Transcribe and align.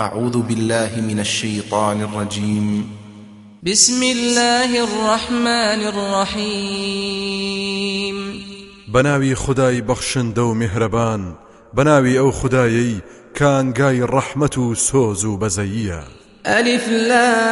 أعوذ 0.00 0.42
بالله 0.42 1.00
من 1.00 1.20
الشيطان 1.20 2.02
الرجيم. 2.02 2.86
بسم 3.62 4.02
الله 4.02 4.84
الرحمن 4.84 5.86
الرحيم. 5.92 7.36
بەناوی 8.88 9.34
خودای 9.34 9.80
بەخشندە 9.80 10.32
و 10.32 10.54
میهرەبان 10.54 11.34
بەناوی 11.74 12.18
ئەو 12.18 12.30
خودایەی 12.30 13.00
کانگای 13.34 14.02
ڕەحمەت 14.02 14.74
و 14.76 14.88
سۆز 14.88 15.36
و 15.36 15.42
بەزەییە 15.42 16.04
ألف 16.46 16.88
لام 16.88 17.50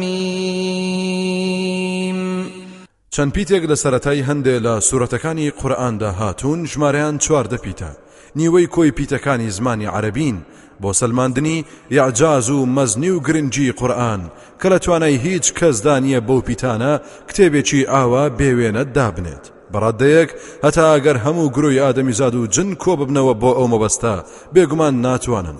ميم. 0.00 1.38
چەند 3.10 3.32
پیتێک 3.32 3.62
لە 3.70 3.74
سەرەتای 3.74 4.22
هەندێ 4.28 4.60
لە 4.62 4.80
سوورەتەکانی 4.82 5.52
قورئاندا 5.60 6.10
هاتوون 6.10 6.66
ژمارەیان 6.66 7.18
چواردە 7.24 7.58
پیتە. 7.64 8.07
نیوەی 8.38 8.66
کۆی 8.74 8.94
پیتەکانی 8.98 9.48
زمانی 9.56 9.86
عربین 9.86 10.36
بۆ 10.82 10.92
سلماندنی 10.92 11.64
ئیعجاز 11.90 12.50
و 12.50 12.66
مەزنی 12.66 13.10
و 13.10 13.20
گرنگی 13.20 13.72
قورئان 13.72 14.30
کە 14.60 14.66
لە 14.72 14.78
توانای 14.78 15.16
هیچ 15.16 15.46
کەسدانە 15.58 16.20
بەو 16.28 16.40
پیتانە 16.48 16.92
کتێبێکی 17.28 17.88
ئاوا 17.92 18.24
بێوێنە 18.38 18.82
دابنێت. 18.96 19.44
بەڕادەیەک 19.72 20.30
هەتا 20.64 20.84
ئەگەر 20.94 21.16
هەموو 21.24 21.52
گروی 21.56 21.82
ئادەمیزاد 21.84 22.34
و 22.34 22.46
جن 22.54 22.70
کۆ 22.82 22.92
ببنەوە 23.00 23.34
بۆ 23.42 23.50
ئەو 23.58 23.66
مەبەستە 23.72 24.16
بێگومان 24.54 24.94
ناتوانن. 25.04 25.58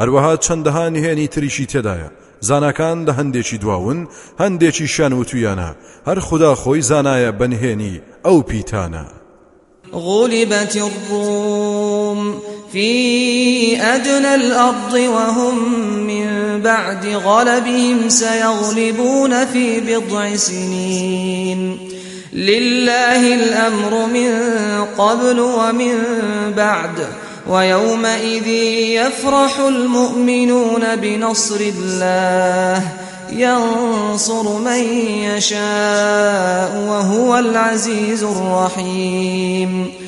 هەروەها 0.00 0.34
چەندەها 0.44 0.84
نهێنی 0.94 1.30
تریشی 1.34 1.66
تێدایە. 1.72 2.08
زانکان 2.48 2.98
لە 3.06 3.12
هەندێکی 3.18 3.60
دواون 3.62 4.08
هەندێکی 4.42 4.86
شان 4.94 5.12
و 5.12 5.24
تویانە. 5.30 5.70
هەر 6.08 6.18
خودا 6.26 6.52
خۆی 6.62 6.86
زانایە 6.90 7.30
بەنهێنی 7.40 8.00
ئەو 8.26 8.38
پیتانە. 8.48 9.06
غلبت 9.92 10.74
الروم 10.76 11.89
في 12.72 13.82
أدنى 13.82 14.34
الأرض 14.34 14.94
وهم 14.94 15.68
من 16.06 16.60
بعد 16.62 17.06
غلبهم 17.06 18.08
سيغلبون 18.08 19.46
في 19.46 19.80
بضع 19.80 20.36
سنين. 20.36 21.78
لله 22.32 23.34
الأمر 23.34 24.06
من 24.06 24.32
قبل 24.98 25.40
ومن 25.40 25.94
بعد 26.56 27.06
ويومئذ 27.48 28.46
يفرح 28.46 29.58
المؤمنون 29.58 30.96
بنصر 30.96 31.60
الله 31.60 32.88
ينصر 33.32 34.58
من 34.58 34.82
يشاء 35.22 36.86
وهو 36.88 37.38
العزيز 37.38 38.22
الرحيم. 38.22 39.99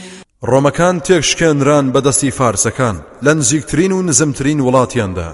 ڕۆمەکان 0.50 0.96
تێکشکێنران 1.06 1.86
بەدەستی 1.94 2.34
فارسەکان 2.38 2.96
لە 3.24 3.32
نزیکترین 3.38 3.92
و 3.92 4.02
نزمترین 4.02 4.60
وڵاتیاندا. 4.66 5.28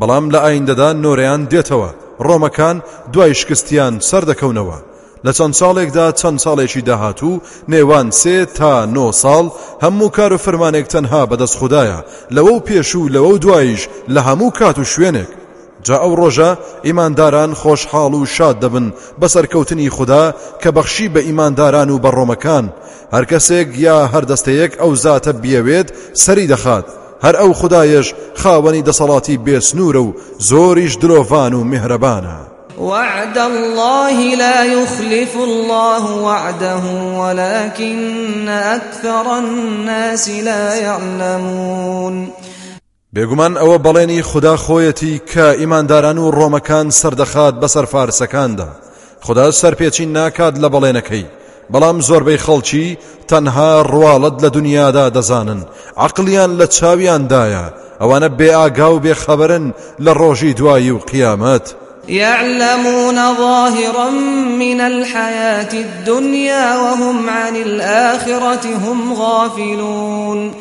بەڵام 0.00 0.24
لە 0.32 0.38
ئایندەدا 0.44 0.90
نۆرەیان 1.04 1.42
دێتەوە 1.52 1.90
ڕۆمەکان 2.26 2.76
دوای 3.12 3.34
شکستیان 3.40 3.94
سەردەکەونەوە 4.08 4.78
لە 5.24 5.32
چەند 5.36 5.54
ساڵێکدا 5.60 6.06
چەند 6.20 6.38
ساڵێکی 6.44 6.86
داهاتوو 6.88 7.40
نێوان 7.72 8.08
سێ 8.20 8.36
تا 8.56 8.72
نۆ 8.94 9.06
ساڵ 9.22 9.46
هەموو 9.84 10.14
کار 10.16 10.32
و 10.32 10.42
فەرمانێک 10.44 10.86
تەنها 10.94 11.22
بەدەست 11.30 11.56
خوددایە 11.60 12.00
لەوە 12.36 12.52
و 12.54 12.64
پێش 12.68 12.90
و 12.94 13.08
لەوە 13.14 13.30
و 13.34 13.38
دوایش 13.44 13.82
لە 14.14 14.20
هەموو 14.28 14.54
کات 14.58 14.78
و 14.78 14.84
شوێنێک. 14.92 15.30
جا 15.86 15.96
ئەو 16.02 16.12
ڕۆژە 16.20 16.50
ئیمانداران 16.86 17.54
خۆشحاڵ 17.60 18.12
و 18.14 18.26
شاد 18.26 18.56
دەبن 18.62 18.86
بەسەرکەوتنی 19.20 19.88
خوددا 19.96 20.34
کە 20.62 20.68
بەخشی 20.76 21.08
بە 21.14 21.20
ئیمانداران 21.28 21.90
و 21.90 22.00
هەر 23.14 23.24
کەسێک 23.30 23.68
یا 23.86 23.98
هەردەستەیەک 24.12 24.72
ئەو 24.80 24.92
زاتە 25.04 25.32
بیەوێت 25.42 25.88
سەری 26.24 26.50
دەخات 26.52 26.86
هەر 27.24 27.34
ئەو 27.40 27.52
خدایش 27.60 28.14
خاوەنی 28.40 28.86
دەسەڵاتی 28.88 29.40
بێسنورە 29.46 30.02
و 30.06 30.14
زۆریش 30.48 30.94
درۆڤان 31.02 31.52
و 31.54 31.66
میهرەبانە 31.70 32.38
وعد 32.80 33.38
الله 33.38 34.34
لا 34.34 34.64
يخلف 34.64 35.36
الله 35.36 36.04
وعده 36.26 36.84
ولكن 37.20 38.48
أكثر 38.48 39.38
الناس 39.38 40.28
لا 40.28 40.74
يعلمون. 40.74 42.32
بێگومان 43.14 43.54
ئەوە 43.60 43.78
بەڵێنی 43.84 44.26
خدا 44.30 44.54
خۆیەتی 44.64 45.20
کە 45.30 45.46
ئیمانداران 45.60 46.18
و 46.18 46.32
ڕۆمەکان 46.38 46.86
سەردەخات 47.00 47.54
بەسەر 47.62 47.86
فارسەکاندا. 47.92 48.70
خدا 49.26 49.46
سەرپێچی 49.60 50.10
ناکات 50.16 50.54
لە 50.62 50.68
بەڵێنەکەی. 50.74 51.26
بەڵام 51.72 51.98
زۆربەی 52.08 52.42
خەڵکی 52.44 52.96
تەنها 53.30 53.72
ڕواڵەت 53.92 54.36
لە 54.44 54.48
دنیادا 54.56 55.06
دەزانن. 55.16 55.60
عقلیان 56.04 56.50
لە 56.60 56.66
چاویاندایە. 56.76 57.66
ئەوانە 58.00 58.28
بێ 58.38 58.50
ئاگا 58.58 58.88
و 58.94 59.02
بێخەبرن 59.04 59.66
لە 60.04 60.12
ڕۆژی 60.20 60.56
دوایی 60.58 60.90
و 60.90 60.98
قیامەت. 61.10 61.66
يعلمون 62.08 63.18
ظاهرا 63.42 64.10
من 64.62 64.80
الحياة 64.80 65.72
الدنيا 65.72 66.76
وهم 66.84 67.28
عن 67.30 67.56
الآخرة 67.56 68.64
هم 68.84 69.12
غافلون. 69.12 70.54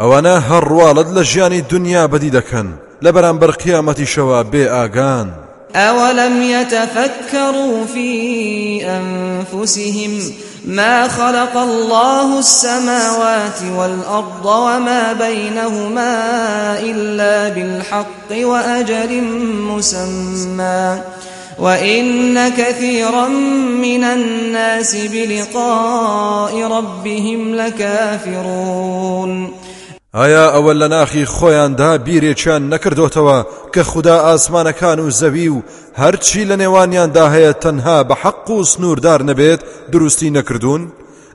ئەوانە 0.00 0.34
هەڕواڵت 0.48 1.08
لە 1.16 1.22
ژیانی 1.30 1.60
دنیا 1.72 2.06
بەدی 2.12 2.30
دەکەن 2.38 2.68
لە 3.04 3.10
بەرامبەر 3.14 3.50
قیامەتیشەوە 3.62 4.38
بێ 4.52 4.64
ئاگان 4.74 5.28
أولم 5.76 6.42
يتفكروا 6.42 7.84
في 7.94 8.10
أنفسهم 8.84 10.12
ما 10.64 11.08
خلق 11.08 11.56
الله 11.56 12.38
السماوات 12.38 13.60
والأرض 13.78 14.46
وما 14.46 15.12
بينهما 15.12 16.14
إلا 16.80 17.48
بالحق 17.48 18.30
وأجل 18.30 19.22
مسمى. 19.70 21.00
وإن 21.58 22.48
كثيرا 22.48 23.28
من 23.82 24.04
الناس 24.04 24.96
بلقاء 24.96 26.62
ربهم 26.62 27.54
لكافرون. 27.54 29.52
ئایا 30.14 30.46
ئەوە 30.54 30.72
لە 30.80 30.88
ناخی 30.94 31.24
خۆیاندا 31.36 31.90
بیرێکیان 32.06 32.62
نەکردوتەوە 32.72 33.38
کە 33.74 33.82
خوددا 33.90 34.16
ئاسمانەکان 34.26 34.98
و 35.00 35.10
زەوی 35.20 35.48
و 35.48 35.62
هەرچی 36.00 36.48
لە 36.50 36.56
نێوانیاندا 36.62 37.26
هەیە 37.34 37.52
تەنها 37.62 37.98
بە 38.08 38.14
حەق 38.22 38.50
و 38.50 38.64
سنووردار 38.64 39.20
نەبێت 39.30 39.60
دروستی 39.92 40.30
نەکردوون 40.36 40.82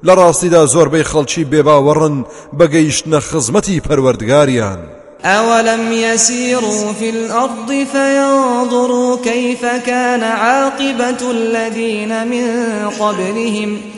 لە 0.05 0.13
ڕاستیدا 0.19 0.61
زۆربەی 0.73 1.07
خەڵکی 1.11 1.47
بێباوەڕن 1.51 2.15
بەگەیشتنە 2.57 3.19
خزمەتی 3.29 3.81
پەروەردگاریان 3.85 4.79
أولم 5.25 5.91
يسيروا 5.91 6.94
في 6.99 7.09
الأرض 7.09 7.69
فينظروا 7.91 9.17
كيف 9.23 9.65
كان 9.85 10.23
عاقبة 10.23 11.31
الذين 11.31 12.11
من 12.27 12.45
قبلهم؟ 12.99 13.71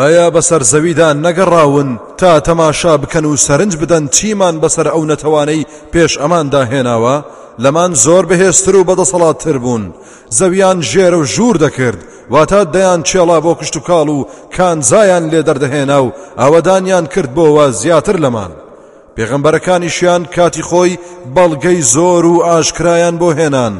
ئایا 0.00 0.26
بەسەر 0.36 0.62
زەویدا 0.72 1.08
نەگەڕاون 1.24 1.90
تا 2.20 2.40
تەماشا 2.46 2.94
بکەن 3.02 3.24
و 3.24 3.36
سەرنج 3.46 3.72
بدەن 3.82 4.04
چیمان 4.16 4.56
بەسەر 4.62 4.86
ئەو 4.92 5.02
نەتەوانەی 5.10 5.66
پێش 5.92 6.12
ئەماندا 6.22 6.62
هێناوە 6.72 7.16
لەمان 7.64 7.92
زۆر 8.04 8.24
بەهێزتر 8.30 8.74
و 8.76 8.86
بەدەسەڵاتتر 8.88 9.56
بوون. 9.62 9.84
زەویان 10.38 10.78
ژێرە 10.90 11.18
و 11.20 11.28
ژوور 11.34 11.56
دەکرد. 11.64 12.00
واتە 12.32 12.60
دەیان 12.74 13.00
کێڵا 13.08 13.38
بۆ 13.44 13.52
کشت 13.60 13.76
و 13.76 13.84
کاڵ 13.88 14.08
و 14.16 14.26
کانزایان 14.56 15.24
لێ 15.30 15.40
دەردەهێنا 15.48 15.98
و 16.04 16.12
ئەوەدانیان 16.40 17.06
کرد 17.12 17.30
بۆەوە 17.36 17.66
زیاتر 17.80 18.16
لەمان. 18.24 18.52
پێغەمبەرەکانیشیان 19.16 20.22
کاتی 20.34 20.62
خۆی 20.68 20.98
بەڵگەی 21.34 21.80
زۆر 21.94 22.24
و 22.32 22.42
ئاشکرایان 22.46 23.16
بۆ 23.20 23.28
هێنان. 23.38 23.74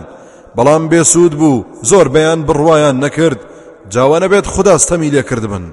بەڵام 0.57 0.83
بێسوود 0.91 1.35
بوو 1.41 1.65
زۆر 1.91 2.07
بەیان 2.15 2.41
بڕوایان 2.49 2.97
نەکرد. 3.05 3.41
جاوانە 3.95 4.29
بێت 4.33 4.47
خدا 4.55 4.75
ستەمی 4.79 5.13
لێکرد 5.15 5.47
بن 5.53 5.65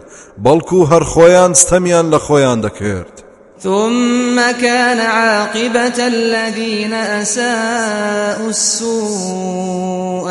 بەڵکو 0.44 0.80
هەر 0.92 1.04
خۆیان 1.04 1.54
ستەمیان 1.54 2.06
لە 2.14 2.20
خۆیان 2.26 2.62
دەکرد. 2.62 3.16
ثم 3.64 4.52
كان 4.62 5.00
عاقبة 5.00 6.08
الذين 6.08 6.94
أساءوا 6.94 8.48
السوء 8.50 10.30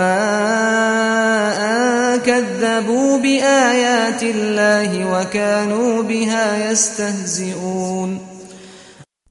كذبوا 2.26 3.18
بآيات 3.18 4.22
الله 4.22 4.90
وكانوا 5.12 6.02
بها 6.02 6.70
يستهزئون. 6.70 8.20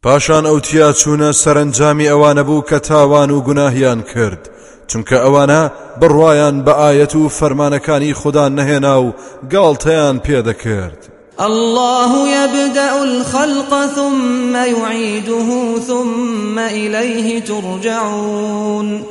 پاشان 0.04 0.46
ئەو 0.46 0.60
تیا 0.60 0.94
چوونە 0.94 1.31
سەرنجامی 1.31 2.10
ئەوانە 2.10 2.44
بوو 2.48 2.62
کە 2.69 2.80
تاوان 2.80 3.31
و 3.31 3.42
گوناهیان 3.42 4.02
کرد. 4.02 4.50
چونکە 4.89 5.18
ئەوانە 5.24 5.62
بڕواان 6.01 6.56
بە 6.66 6.74
ئاەت 6.81 7.13
و 7.16 7.30
فەرمانەکانی 7.30 8.13
خوددا 8.13 8.50
نەهێنا 8.50 8.95
و 9.06 9.13
گاڵتەیان 9.51 10.18
پێدەکرد. 10.25 11.01
الله 11.39 12.12
يبدأ 12.38 12.92
الخلق 13.01 13.72
ثم 13.95 14.56
يعيده 14.56 15.80
ثم 15.88 16.60
إليه 16.60 17.42
ترجعون. 17.42 19.06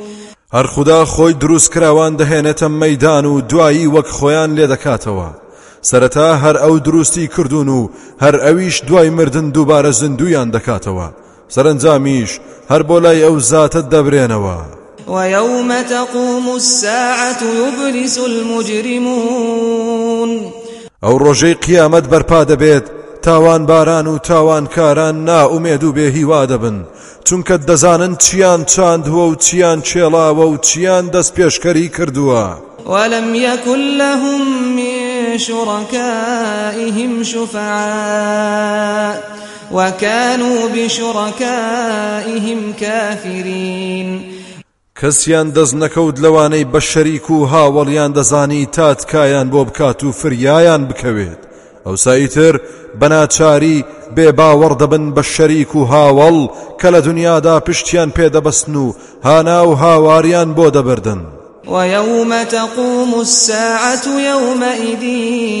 هەر 0.53 0.65
خوددا 0.65 1.05
خۆی 1.05 1.33
دروست 1.33 1.71
کراوان 1.71 2.17
دەهێنێتە 2.17 2.67
مەدان 2.81 3.25
و 3.25 3.41
دوایی 3.41 3.87
وەک 3.87 4.07
خۆیان 4.07 4.49
لێ 4.57 4.67
دەکاتەوە. 4.73 5.29
سەرەتا 5.81 6.29
هەر 6.43 6.55
ئەو 6.63 6.79
دروستی 6.79 7.27
کردوون 7.27 7.69
و 7.69 7.89
هەر 8.21 8.35
ئەویش 8.45 8.83
دوای 8.87 9.09
مردن 9.09 9.51
دووبارە 9.55 9.91
زندویان 10.01 10.51
دەکاتەوە. 10.51 11.07
سەرنجامیش 11.55 12.39
هەر 12.71 12.81
بۆ 12.87 12.97
لای 13.03 13.23
ئەو 13.23 13.39
زاتە 13.39 13.85
دەبرێنەوە. 13.93 14.57
ويوم 15.07 15.81
تقوم 15.81 16.55
الساعة 16.55 17.37
يبلس 17.43 18.17
المجرمون. 18.17 19.71
ئەو 21.03 21.17
ڕۆژەی 21.19 21.55
قیامەت 21.65 22.05
بەرپا 22.11 22.45
دەبێت 22.51 22.85
تاوانباران 23.21 24.07
و 24.07 24.17
تاوانکاران 24.17 25.25
نائومێد 25.25 25.83
و 25.83 25.93
بێهیوا 25.93 26.45
دەبن. 26.51 26.77
چونکە 27.27 27.55
دەزانن 27.67 28.13
چیان 28.17 28.61
چاندووە 28.65 29.25
و 29.31 29.35
چیان 29.35 29.81
کێڵاوە 29.81 30.45
و 30.51 30.57
چیان 30.57 31.05
دەستپێشکەری 31.13 31.89
کردووە. 31.97 32.45
ولم 32.85 33.35
يكن 33.35 33.97
لهم 33.97 34.41
من 34.75 35.37
شركائهم 35.37 37.23
شفعاء 37.23 39.13
وكانوا 39.71 40.67
بشركائهم 40.75 42.59
كافرين. 42.79 44.36
کەسیان 45.01 45.47
دەست 45.55 45.75
نەکەوت 45.83 46.17
لەوانەی 46.23 46.69
بە 46.73 46.79
شەریک 46.91 47.25
و 47.31 47.47
هاوڵیان 47.53 48.11
دەزانی 48.17 48.69
تاتکایان 48.75 49.47
بۆ 49.53 49.61
بکات 49.67 49.99
و 50.03 50.11
فریایان 50.19 50.81
بکەوێت. 50.89 51.41
ئەو 51.85 51.95
سایتر 52.05 52.55
بەناچاری 52.99 53.77
بێ 54.15 54.27
باوەڕ 54.39 54.73
دەبن 54.81 55.05
بە 55.15 55.23
شەریک 55.33 55.71
و 55.75 55.87
هاوڵ 55.93 56.37
کە 56.79 56.87
لە 56.93 56.99
دنیادا 57.07 57.55
پشتیان 57.59 58.09
پێدەبەستن 58.17 58.75
و 58.75 58.85
هانا 59.27 59.59
و 59.69 59.71
هاواریان 59.83 60.49
بۆ 60.57 60.67
دەبردن. 60.75 61.21
ويوم 61.73 62.43
تقوم 62.43 63.11
الساعة 63.19 64.05
يومئذ 64.31 65.03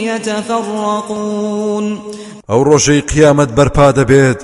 يتفرقون 0.09 1.85
ئەو 2.49 2.59
ڕۆژەی 2.67 3.01
قیامەت 3.11 3.49
بەرپا 3.57 3.87
دەبێت. 3.99 4.39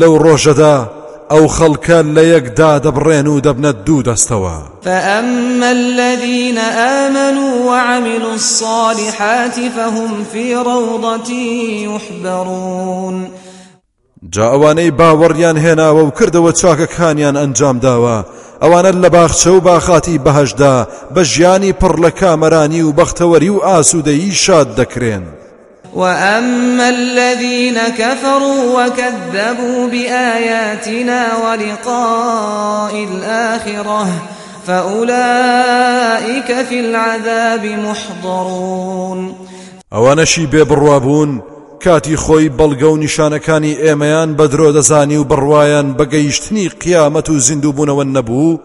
لەو 0.00 0.12
ڕۆژەدا 0.24 1.01
ئەو 1.32 1.48
خەڵکە 1.56 1.98
لە 2.16 2.24
یەکدا 2.34 2.72
دەبڕێن 2.84 3.26
و 3.26 3.40
دەبنە 3.46 3.72
دوو 3.86 4.02
دەستەوە 4.02 4.56
فأما 4.84 5.70
الذين 5.70 6.58
آمنوا 7.02 7.54
وعملوا 7.70 8.32
الصالحات 8.32 9.56
فهم 9.76 10.24
في 10.32 10.54
روضة 10.54 11.32
يحبرون. 11.88 13.30
جا 14.30 14.46
ئەوانەی 14.52 14.92
باوەڕیان 14.98 15.58
هێناوە 15.64 16.02
و 16.04 16.10
کردەوە 16.18 16.52
چاکەکانیان 16.60 17.36
ئەنجام 17.36 17.80
داوە 17.80 18.18
ئەوانە 18.62 18.92
لە 19.02 19.08
باخچە 19.16 19.46
و 19.46 19.60
باخاتی 19.60 20.18
بەهشدا 20.18 20.86
بە 21.14 21.22
ژیانی 21.32 21.72
پڕ 21.80 21.94
لە 22.04 22.10
کامەرانی 22.20 22.82
و 22.82 22.92
بەختەوەری 22.98 23.50
و 23.54 23.62
ئاسوودەیی 23.66 24.32
شاد 24.32 24.68
دەکرێن 24.78 25.24
وأما 25.94 26.88
الذين 26.88 27.78
كفروا 27.98 28.84
وكذبوا 28.84 29.88
بآياتنا 29.88 31.36
ولقاء 31.36 33.04
الآخرة 33.04 34.06
فأولئك 34.66 36.52
في 36.68 36.80
العذاب 36.80 37.64
محضرون 37.64 39.34
ئەوانەشی 39.92 40.48
بێبڕوابوون 40.52 41.42
کاتی 41.84 42.16
خۆی 42.16 42.50
بەڵگە 42.58 42.82
و 42.82 42.96
نیشانەکانی 42.96 43.78
ئێمەیان 43.84 44.36
بەدرۆ 44.38 44.72
دەزانی 44.76 45.16
و 45.16 45.28
بڕوایان 45.30 45.96
بەگەیشتنی 45.98 46.72
قیامەت 46.82 47.28
و 47.30 47.38
زیندووبوونەوە 47.38 48.04
نەبوو 48.16 48.60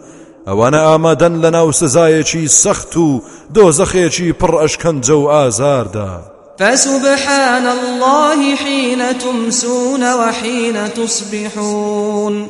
ئەوانە 0.48 0.80
ئامادەن 0.88 1.42
لە 1.44 1.50
ناو 1.52 1.72
سزایەکی 1.72 2.48
سەخت 2.48 2.98
و 2.98 3.22
دۆزەخێکی 3.56 4.36
پڕ 4.40 4.54
ئەشکەنجە 4.62 5.16
و 5.20 5.30
ئازاردا. 5.34 6.37
فسبحان 6.60 7.68
الله 7.68 8.56
حين 8.56 9.18
تمسون 9.18 10.14
وحين 10.14 10.88
تصبحون. 10.88 12.50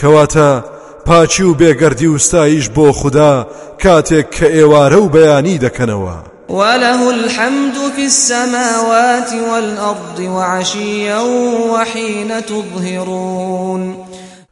کەواتە 0.00 0.64
پاچی 1.06 1.42
و 1.42 1.54
بێگەردی 1.54 2.06
و 2.06 2.18
ستایش 2.18 2.68
بۆ 2.68 2.92
خوددا 2.92 3.46
کاتێک 3.82 4.26
کە 4.36 4.44
ئێوارە 4.44 4.96
و 4.96 5.08
بەیانی 5.08 5.58
دەکەنەوە. 5.58 6.16
وله 6.48 7.08
الحمد 7.08 7.74
في 7.96 8.02
السماوات 8.02 9.32
والأرض 9.50 10.20
وعشيا 10.20 11.22
وحين 11.72 12.40
تظهرون. 12.40 13.96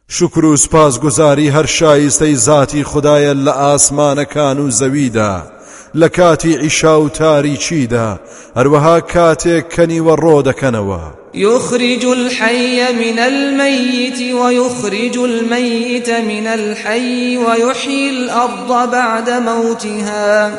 شکر 0.09 0.45
و 0.45 0.57
سپاس 0.57 0.99
گوزاری 0.99 1.51
هەر 1.51 1.65
شایستەی 1.65 2.35
ذاتی 2.35 2.83
خدایە 2.83 3.33
لە 3.45 3.53
ئاسمانەکان 3.53 4.59
و 4.59 4.71
زەویدا. 4.71 5.56
لە 5.95 6.09
کاتی 6.09 6.57
عیشا 6.57 7.01
و 7.01 7.09
تاریچیدا 7.09 8.19
هەروەها 8.57 9.01
کاتێک 9.13 9.65
کەنیوە 9.75 10.15
ڕۆ 10.23 10.43
دەکەنەوە. 10.49 11.01
يخرج 11.33 12.05
الحي 12.05 12.93
من 12.93 13.19
الميت 13.19 14.33
ويخرج 14.33 15.17
الميت 15.17 16.09
من 16.09 16.47
الحي 16.47 17.37
ويحيي 17.37 18.09
الأرض 18.09 18.91
بعد 18.91 19.29
موتها 19.29 20.51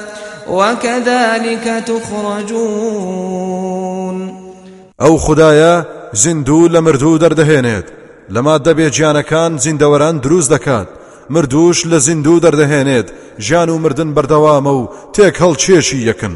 وكذلك 0.51 1.85
تخرجون. 1.87 3.39
ئەو 5.01 5.19
خدایە 5.19 5.87
زیندوو 6.13 6.69
لە 6.69 6.79
مردوو 6.79 7.19
دەردەهێنێت. 7.19 7.85
لەما 8.31 8.59
دەبێ 8.59 8.91
گیانەکان 8.97 9.59
زیندەوەران 9.65 10.21
دروست 10.25 10.51
دەکات. 10.55 10.89
مردووش 11.31 11.79
لە 11.87 11.99
زیندوو 12.07 12.41
دەردەهێنێت 12.45 13.09
ژیان 13.47 13.69
و 13.69 13.79
مردن 13.79 14.11
بەردەوامە 14.17 14.73
و 14.79 14.89
تێک 15.15 15.35
هەڵکێشی 15.43 16.06
یەکن 16.09 16.35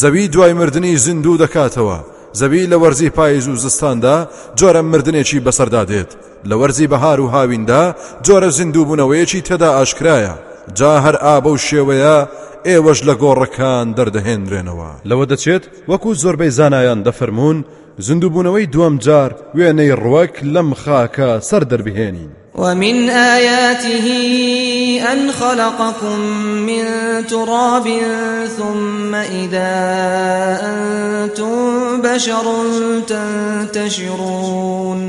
زەوی 0.00 0.28
دوای 0.28 0.52
مردنی 0.52 0.96
زیندوو 0.96 1.40
دەکاتەوە. 1.44 1.98
زەوی 2.40 2.66
لە 2.72 2.76
وەرزی 2.82 3.10
پاییز 3.16 3.48
و 3.48 3.56
زستاندا 3.56 4.16
جۆرە 4.58 4.82
مردنێکی 4.92 5.44
بەسەردادێت 5.46 6.10
لە 6.48 6.54
وەرزی 6.60 6.90
بەهار 6.92 7.18
و 7.20 7.30
هاویندا 7.34 7.84
جۆرە 8.26 8.48
زیندوو 8.58 8.86
بوونەوەیەکی 8.88 9.44
تێدا 9.48 9.70
ئاشکرایە. 9.76 10.34
جا 10.78 10.92
هەر 11.04 11.16
ئابەو 11.24 11.62
شێوەیە 11.68 12.16
ئێوەش 12.68 12.98
لە 13.08 13.14
گۆڕەکان 13.22 13.86
دەردەهێنرێنەوە. 13.96 14.90
لەوە 15.08 15.24
دەچێت 15.30 15.64
وەکو 15.90 16.10
زۆربەی 16.22 16.54
زانایان 16.58 17.00
دەفەرمونون 17.06 17.58
زندوبوونەوەی 17.98 18.66
دووەم 18.66 18.98
جار 18.98 19.34
وێنەی 19.54 19.96
ڕوەک 20.02 20.34
لەم 20.44 20.74
خاکە 20.74 21.40
سەر 21.40 21.62
دەربهێنین. 21.64 22.30
ومن 22.54 23.10
آياته 23.10 24.06
أن 25.12 25.32
خلقكم 25.32 26.18
من 26.66 26.84
تراب 27.26 27.86
ثم 28.56 29.14
إذا 29.14 29.74
أنتم 30.62 32.02
بشر 32.02 32.44
تنتشرون. 33.06 35.00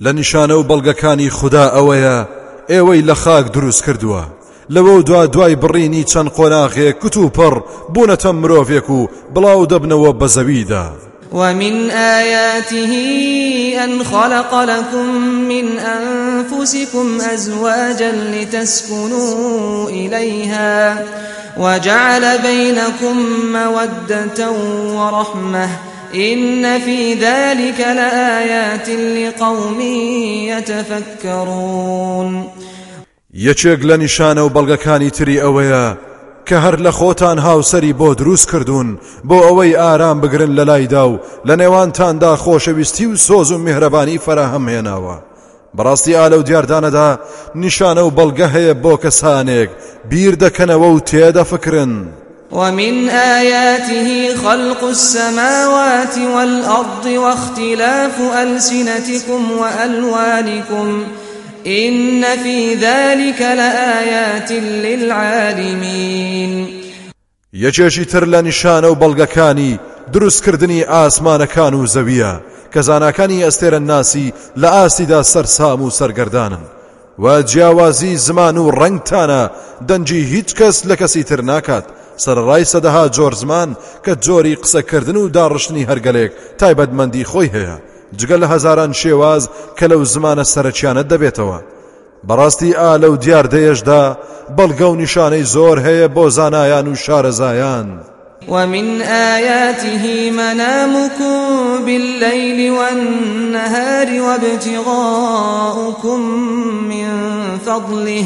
لنشانه 0.00 0.62
بەڵگەکانی 0.62 1.28
خوددا 1.28 1.70
ئەوەیە 1.74 2.26
ئێوەی 2.70 3.02
لە 3.06 3.12
خاک 3.12 3.52
دروست 3.52 3.84
کردووە. 3.84 4.24
لەوە 4.70 5.02
دوا 5.04 5.26
دوای 5.26 5.56
بڕینی 5.56 6.04
چەند 6.10 6.28
قۆناغێک 6.36 6.98
کت 7.02 7.16
و 7.16 7.30
پڕ 7.36 7.54
بوونەتە 7.94 8.30
مرۆڤێک 8.42 8.90
و 8.90 9.08
بڵاو 9.34 9.68
دەبنەوە 9.70 10.10
بە 10.20 10.26
زەویدا. 10.26 11.09
ومن 11.32 11.90
آياته 11.90 12.92
أن 13.84 14.04
خلق 14.04 14.54
لكم 14.60 15.14
من 15.48 15.78
أنفسكم 15.78 17.20
أزواجا 17.20 18.12
لتسكنوا 18.12 19.88
إليها 19.90 21.04
وجعل 21.58 22.38
بينكم 22.38 23.16
مودة 23.52 24.50
ورحمة 24.94 25.68
إن 26.14 26.78
في 26.80 27.14
ذلك 27.14 27.80
لآيات 27.80 28.88
لقوم 28.88 29.80
يتفكرون. 30.50 32.44
یەکێک 33.34 33.80
لە 33.82 33.96
نیشانە 33.96 34.38
و 34.38 34.50
بەڵگەکانی 34.50 35.10
تری 35.12 35.40
کە 36.46 36.56
هەر 36.64 36.76
لە 36.84 36.92
خۆتان 36.98 37.38
هاوسەری 37.46 37.96
بۆ 38.00 38.14
دروست 38.20 38.50
کردوون 38.50 38.98
بۆ 39.28 39.38
ئەوەی 39.46 39.78
ئارام 39.82 40.20
بگرن 40.20 40.52
لە 40.58 40.64
لایدا 40.70 41.04
و 41.10 41.20
لە 41.48 41.54
نێوانتاندا 41.60 42.32
خۆشەویستی 42.44 43.06
و 43.06 43.16
سۆز 43.16 43.50
و 43.52 43.58
میهرەبانی 43.64 44.22
فراهەم 44.26 44.64
هێناوە. 44.72 45.16
بەڕاستی 45.76 46.16
ئالە 46.18 46.36
و 46.38 46.46
دیاردانەدا 46.48 47.08
نیشانە 47.62 48.02
و 48.04 48.14
بەڵگە 48.18 48.48
هەیە 48.54 48.74
بۆ 48.84 48.94
کەسانێک 49.02 49.70
بیر 50.10 50.34
دەکەنەوە 50.44 50.88
و 50.94 51.00
تێدە 51.10 51.42
فکرن. 51.52 51.92
ومن 52.52 53.08
آياته 53.08 54.36
خلق 54.36 54.84
السماوات 54.84 56.18
والأرض 56.34 57.06
واختلاف 57.06 58.20
ألسنتكم 58.42 59.50
وألوانكم 59.50 61.04
إن 61.66 62.24
في 62.42 62.74
ذلك 62.74 63.40
لآيات 63.40 64.52
للعالمين. 64.86 66.52
یەکێکی 67.54 68.04
تر 68.06 68.24
لە 68.24 68.42
نیشانە 68.44 68.84
و 68.84 68.94
بەڵگەکانی 68.94 69.78
دروستکردنی 70.12 70.84
ئاسمانەکان 70.84 71.74
و 71.74 71.86
زەویە 71.86 72.40
کە 72.74 72.78
زانکانی 72.78 73.44
ئەستێرە 73.50 73.80
ناسی 73.80 74.32
لە 74.56 74.66
ئاسیدا 74.66 75.22
سەرسام 75.22 75.82
و 75.82 75.90
سەرگەردانن. 75.90 76.64
و 77.18 77.42
جیاوازی 77.42 78.16
زمان 78.16 78.56
و 78.58 78.70
ڕنگتانە 78.70 79.50
دەنجی 79.88 80.24
هیچ 80.32 80.54
کەس 80.54 80.84
لە 80.86 80.96
کەسی 80.96 81.24
تر 81.24 81.40
ناکات. 81.40 81.84
سەرڕای 82.24 82.64
سەدەها 82.72 83.08
جۆر 83.16 83.34
زمان 83.34 83.76
کە 84.04 84.12
جۆری 84.24 84.58
قسەکردن 84.62 85.16
و 85.16 85.30
داڕشتنی 85.36 85.88
هەرگەلێک 85.90 86.32
تایبەتمەندی 86.60 87.24
خۆی 87.30 87.52
هەیە. 87.54 87.89
جگە 88.18 88.36
لە 88.42 88.46
هەزاران 88.52 88.92
شێواز 88.92 89.48
کە 89.78 89.84
لەو 89.90 90.04
زمانە 90.04 90.44
سەرچیانە 90.52 91.02
دەبێتەوە. 91.12 91.58
بەڕاستی 92.28 92.76
ئا 92.80 92.96
لەو 92.96 93.16
دیار 93.16 93.46
دەیەشدا 93.54 94.02
بەڵگە 94.56 94.82
و 94.82 94.96
نیشانەی 95.02 95.44
زۆر 95.54 95.76
هەیە 95.86 96.08
بۆ 96.16 96.24
زانایان 96.28 96.86
و 96.88 96.94
شارەزایان. 96.94 97.88
ومن 98.48 99.02
آياته 99.02 100.30
منامكم 100.30 101.38
بالليل 101.86 102.70
والنهار 102.70 104.20
وابتغاؤكم 104.20 106.20
من 106.88 107.08
فضله. 107.66 108.24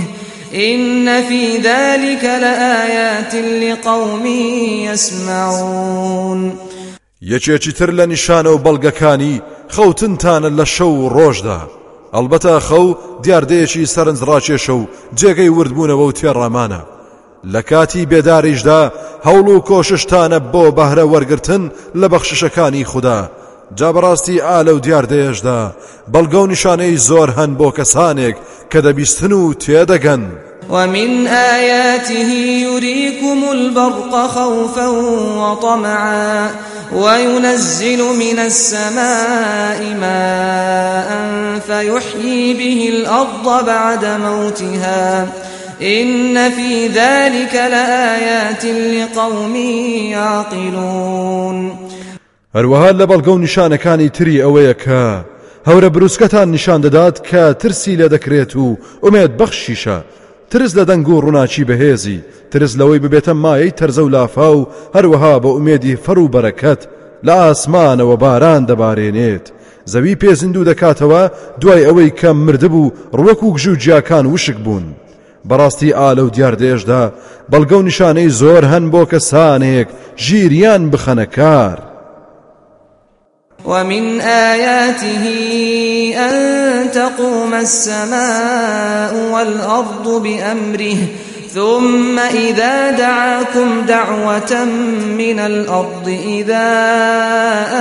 إن 0.55 1.23
في 1.23 1.59
ذلك 1.59 2.25
لآيات 2.25 3.35
لقوم 3.35 4.27
يسمعون. 4.87 6.53
یەکێکی 7.23 7.73
تر 7.73 7.91
لە 7.91 8.07
نیشانە 8.13 8.47
و 8.47 8.63
بەڵگەکانی 8.65 9.43
خەوتنتانە 9.75 10.51
لە 10.59 10.65
شەو 10.75 10.95
ڕۆژدا. 11.17 11.61
ئەلبەتە 12.15 12.55
خەو 12.69 12.87
دیاردەیەکی 13.25 13.91
سەرنجڕاکێشە 13.95 14.75
و 14.81 14.89
جێگەی 15.19 15.55
وردبوونەوە 15.57 16.05
و 16.07 16.17
تێڕامانە. 16.19 16.83
لە 17.53 17.63
کاتی 17.71 18.07
بێداریشدا 18.11 18.81
هەوڵ 19.27 19.47
و 19.55 19.65
کۆششتانە 19.69 20.39
بۆ 20.53 20.65
بەهرە 20.77 21.05
وەرگتن 21.13 21.63
لە 22.01 22.07
بەخششەکانی 22.13 22.89
خوددا. 22.91 23.21
جا 23.79 23.89
بەڕاستی 23.95 24.43
ئالە 24.47 24.73
و 24.75 24.83
دیاردەیەشدا 24.87 25.61
بەڵگە 26.13 26.41
و 26.43 26.47
نیشانەی 26.53 26.97
زۆر 27.09 27.29
هەن 27.39 27.51
بۆ 27.61 27.69
کەسانێک 27.79 28.37
کە 28.71 28.79
دەبیستن 28.87 29.33
و 29.33 29.55
تێدەگەن. 29.63 30.23
ومن 30.71 31.27
آياته 31.27 32.31
يريكم 32.69 33.39
البرق 33.51 34.27
خوفا 34.27 34.89
وطمعا 35.41 36.51
وينزل 36.95 37.99
من 37.99 38.39
السماء 38.39 39.95
ماء 40.01 41.11
فيحيي 41.67 42.55
به 42.55 42.89
الأرض 42.89 43.67
بعد 43.67 44.05
موتها. 44.05 45.29
إن 45.83 46.51
في 46.51 46.87
ذلك 46.87 47.55
لآيات 47.55 48.65
لقوم 48.65 49.57
يعقلون. 50.13 51.79
هەروەها 52.55 52.93
لە 52.93 53.07
بەڵگە 53.07 53.29
و 53.29 53.39
نیشانەکانی 53.39 54.11
تری 54.11 54.43
ئەوەیە 54.43 54.75
کە 54.85 55.25
هەورە 55.69 55.89
بروسکەتان 55.95 56.49
نیشان 56.49 56.81
دەدات 56.83 57.19
کە 57.29 57.55
ترسی 57.59 57.97
لێ 57.97 58.09
دەکرێت 58.09 58.57
ترس 60.55 60.73
لە 60.79 60.85
دەنگ 60.91 61.09
و 61.09 61.21
ڕووناچی 61.25 61.65
بەهێزی 61.71 62.19
ترس 62.51 62.73
لەوەی 62.81 63.03
ببێتە 63.05 63.33
مایەی 63.45 63.75
تەرزە 63.79 63.99
و 63.99 64.09
لافا 64.09 64.57
و 64.57 64.69
هەروەها 64.97 65.35
بە 65.43 65.51
ئومێدی 65.55 65.99
فەر 66.05 66.19
و 66.19 66.31
بەرەکەت 66.35 66.83
لە 67.27 67.35
ئاسمانەوە 67.43 68.17
باران 68.23 68.63
دەبارێنێت 68.71 69.47
زەوی 69.93 70.19
پێزیندوو 70.23 70.69
دەکاتەوە 70.71 71.23
دوای 71.61 71.87
ئەوەی 71.87 72.11
کەم 72.21 72.37
مردبوو 72.47 72.93
ڕوەک 73.19 73.43
و 73.43 73.53
گژ 73.55 73.67
و 73.69 73.77
جیاکان 73.83 74.27
وشک 74.27 74.57
بوون 74.65 74.87
بەڕاستی 75.49 75.95
ئالە 75.99 76.23
و 76.25 76.33
دیاردێشدا 76.37 77.03
بەڵگە 77.51 77.77
و 77.79 77.87
نیشانەی 77.89 78.35
زۆر 78.41 78.65
هەن 78.73 78.85
بۆ 78.93 79.03
کەسانێک 79.13 79.89
ژیریان 80.25 80.83
بخەنە 80.93 81.27
کار. 81.37 81.79
ومن 83.65 84.21
آياته 84.21 85.25
أن 86.17 86.91
تقوم 86.91 87.55
السماء 87.55 89.15
والأرض 89.33 90.23
بأمره 90.23 90.97
ثم 91.55 92.19
إذا 92.19 92.91
دعاكم 92.91 93.81
دعوة 93.81 94.65
من 95.19 95.39
الأرض 95.39 96.09
إذا 96.09 96.69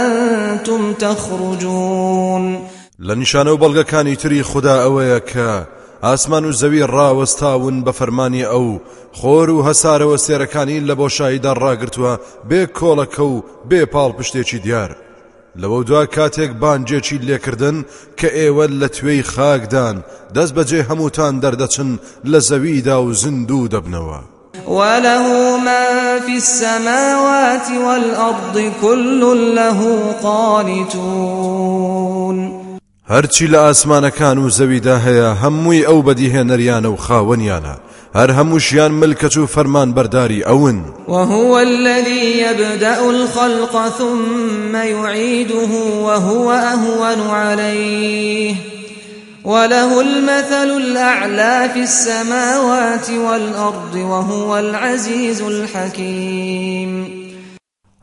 أنتم 0.05 0.93
تخرجون. 0.93 2.67
لنشان 2.99 3.47
وبلغكاني 3.47 4.15
تري 4.15 4.43
خدا 4.43 4.83
أويك 4.83 5.37
ئاسمان 6.03 6.45
و 6.45 6.51
زەوی 6.51 6.83
ڕاوەستاون 6.83 7.83
بە 7.85 7.91
فەرمانی 7.91 8.43
ئەو 8.51 8.79
خۆر 9.19 9.49
و 9.49 9.63
هەسارە 9.67 10.17
و 10.25 10.29
ئەستێرەکانی 10.29 10.83
لە 10.87 10.95
بۆشاییدا 10.99 11.53
ڕاگرتووە 11.63 12.13
بێ 12.49 12.67
کۆڵەکە 12.77 13.19
و 13.19 13.43
بێ 13.69 13.85
لەوە 15.62 15.79
دوا 15.88 16.03
کاتێک 16.05 16.51
بانجێکی 16.62 17.17
لێکردن 17.27 17.77
کە 18.19 18.27
ئێوە 18.38 18.65
لە 18.79 18.88
توێی 18.95 19.24
خاکدان 19.33 19.95
دەست 20.36 20.53
بەجێ 20.57 20.81
هەمووتان 20.89 21.33
دەردەچن 21.43 21.89
لە 22.31 22.39
زەویدا 22.50 22.98
و 23.05 23.13
زیندوو 23.22 23.69
دەبنەوە. 23.74 24.19
وله 24.67 25.25
ما 25.67 26.19
في 26.25 26.36
السماوات 26.43 27.67
والأرض 27.86 28.55
كل 28.81 29.22
له 29.55 29.79
قانتون. 30.24 31.43
هەرچی 33.10 33.45
لە 33.53 33.60
ئاسمانەکان 33.65 34.38
و 34.38 34.50
زەویدا 34.50 34.98
هەیە 35.05 35.29
هەمووی 35.43 35.86
ئەو 35.88 36.00
بەدیهێنەریانە 36.07 36.89
و 36.91 36.98
خاوەنیانە. 37.05 37.75
هەر 38.15 38.29
هەمووشیان 38.32 38.91
ملکەچ 39.01 39.38
و 39.38 39.46
فەرمان 39.46 39.93
بەرداری 39.93 40.43
ئەون. 40.43 40.77
وهو 41.08 41.60
الذي 41.60 42.25
يبدأ 42.46 43.00
الخلق 43.10 43.89
ثم 43.98 44.75
يعيده 44.75 45.72
وهو 46.01 46.51
أهون 46.51 47.29
عليه. 47.29 48.55
وله 49.46 50.01
المثل 50.01 50.70
الأعلى 50.77 51.70
في 51.74 51.79
السماوات 51.79 53.10
والأرض 53.10 53.96
وهو 53.96 54.58
العزيز 54.58 55.41
الحكيم. 55.41 57.24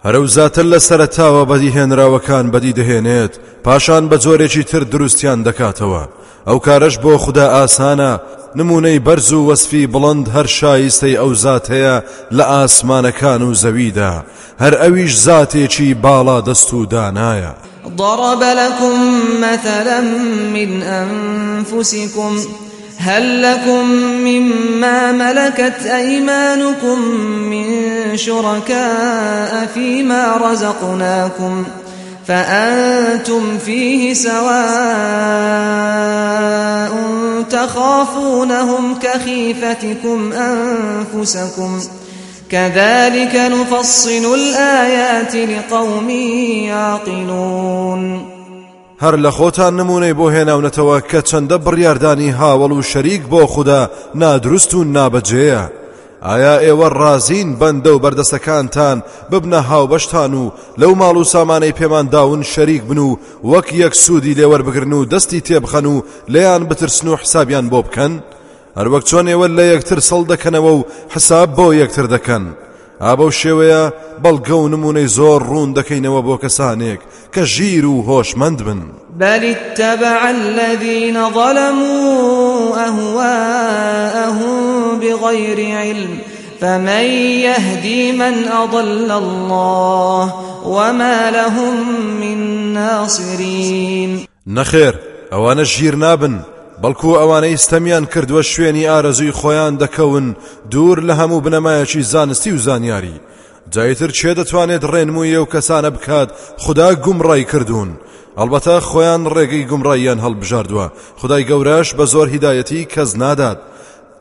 هەرە 0.05 0.27
زاتە 0.27 0.63
لە 0.63 0.79
سەرتاوە 0.79 1.47
بەدیهێنراوەکان 1.51 2.51
بەدی 2.53 2.73
دەهێنێت 2.73 3.33
پاشان 3.65 4.09
بە 4.09 4.17
جۆرێکی 4.25 4.65
تر 4.65 4.81
دروستیان 4.81 5.45
دەکاتەوە. 5.45 6.20
ئەو 6.49 6.59
کارش 6.67 6.95
بۆ 7.05 7.17
خوددا 7.25 7.47
ئاسانە 7.57 8.13
نمونەی 8.59 8.99
بەرز 9.07 9.33
و 9.33 9.47
وەسفی 9.49 9.89
بڵند 9.95 10.27
هەر 10.35 10.47
شایستەی 10.47 11.19
ئەو 11.21 11.35
زات 11.35 11.67
هەیە 11.75 11.97
لە 12.37 12.45
ئاسمانەکان 12.53 13.43
و 13.43 13.55
زەویدا. 13.55 14.15
هەر 14.63 14.75
ئەویش 14.83 15.13
زاتێکی 15.27 15.97
باڵا 16.05 16.39
دەست 16.49 16.71
و 16.75 16.87
دانایە. 16.87 17.55
ضرب 17.97 18.43
لكم 18.43 18.97
مثلا 19.41 20.01
من 20.55 20.83
أنفسكم 20.83 22.37
هل 22.99 23.43
لكم 23.43 23.85
مما 24.25 25.13
ملكت 25.13 25.87
أيمانكم 25.87 26.99
من 27.51 27.67
شركاء 28.17 29.67
فيما 29.75 30.37
رزقناكم؟ 30.37 31.65
فأنتم 32.27 33.59
فيه 33.59 34.15
سواء 34.15 34.51
تخافونهم 37.51 38.95
كخيفتكم 38.95 40.33
أنفسكم 40.33 41.81
كذلك 42.51 43.35
نفصل 43.35 44.35
الآيات 44.35 45.37
لقوم 45.37 46.11
يعقلون. 46.71 48.27
هەر 49.01 49.17
لە 49.17 49.31
خۆتان 49.31 49.73
نمونەی 49.81 50.15
بۆ 50.15 50.27
هێناونەتەوە 50.35 51.01
کە 51.11 51.21
چەندە 51.29 51.57
بڕیاردانی 51.65 52.35
هاوڵ 52.41 52.73
و 52.73 52.83
شەریک 52.83 53.23
بۆ 53.31 53.45
خوددا 53.47 53.91
نادروست 54.15 54.75
ئایا 56.29 56.55
ئێوە 56.65 56.89
ڕازین 57.01 57.49
بەندە 57.61 57.91
و 57.93 58.03
بەردەستەکانتان 58.05 58.99
ببنە 59.31 59.61
هاوبەشتان 59.71 60.33
و 60.35 60.53
لەو 60.81 60.93
ماڵ 61.01 61.17
و 61.17 61.25
سامانەی 61.35 61.77
پێمان 61.79 62.07
داون 62.15 62.43
شەریک 62.53 62.83
بن 62.91 62.99
و 62.99 63.17
وەک 63.45 63.69
یەک 63.83 63.95
سوودی 63.95 64.35
لێوەربگرن 64.39 64.93
و 64.93 65.09
دەستی 65.13 65.45
تێبخەن 65.47 65.87
و 65.93 66.03
لەیان 66.33 66.63
بترسن 66.69 67.09
و 67.09 67.17
حسابیان 67.17 67.67
بۆ 67.73 67.81
بکەن؟ 67.87 68.13
هەروەک 68.79 69.05
چۆن 69.09 69.27
ئێوە 69.31 69.49
لە 69.57 69.65
یەکتر 69.73 70.01
سەڵ 70.09 70.23
دەکەنەوە 70.33 70.73
و 70.79 70.87
حساب 71.15 71.49
بۆ 71.57 71.67
یەکتر 71.83 72.07
دەکەن. 72.15 72.45
ئابەو 73.05 73.31
شێوەیە 73.41 73.83
بەڵگە 74.25 74.57
و 74.61 74.69
نمونەی 74.75 75.09
زۆر 75.17 75.41
ڕوون 75.51 75.71
دەکەینەوە 75.79 76.21
بۆ 76.27 76.35
کەسانێک 76.43 77.01
کە 77.35 77.43
ژیر 77.55 77.85
و 77.87 78.05
هۆشمەند 78.09 78.61
بن. 78.67 78.81
بل 79.21 79.43
اتبع 79.55 80.21
الذين 80.39 81.17
ظلموا 81.37 82.77
أهواءهم 82.89 84.70
بغير 85.01 85.77
علم 85.77 86.19
فمن 86.61 87.05
يهدي 87.47 88.13
من 88.13 88.49
أضل 88.49 89.11
الله 89.11 90.35
وما 90.65 91.31
لهم 91.31 91.75
من 92.21 92.39
ناصرين. 92.73 94.27
نەخێر 94.47 94.95
ئەوانە 95.33 95.65
ژیر 95.65 95.97
نابن 95.97 96.41
بەڵکو 96.83 97.11
ئەوانەی 97.21 97.61
ستەمیان 97.65 98.05
کردووە 98.13 98.43
شوێنی 98.53 98.89
ئارەزوی 98.91 99.37
خۆیان 99.41 99.75
دەکەون 99.83 100.27
دوور 100.71 100.99
لە 101.09 101.15
هەموو 101.21 101.45
بنەمایەکی 101.45 102.01
زانستی 102.13 102.53
و 102.53 102.59
زانیاری. 102.59 103.21
جا 103.71 103.78
ئیتر 103.78 104.11
کێ 104.19 104.33
دەتوانێت 104.39 104.85
ڕێنمویی 104.93 105.39
ئەو 105.43 105.51
کەسانە 105.53 105.91
بکات 105.97 106.29
خدا 106.59 106.89
گومڕای 107.05 107.49
کردوون. 107.53 107.91
ئەلبەتە 108.39 108.77
خۆیان 108.89 109.23
ڕێگەی 109.35 109.69
گومڕاییان 109.71 110.23
هەڵبژاردووە. 110.25 110.87
خدای 111.21 111.47
گەورەش 111.51 111.89
بە 111.99 112.05
زۆر 112.13 112.29
هیدایەتی 112.35 112.89
کەس 112.95 113.11
نادات. 113.23 113.59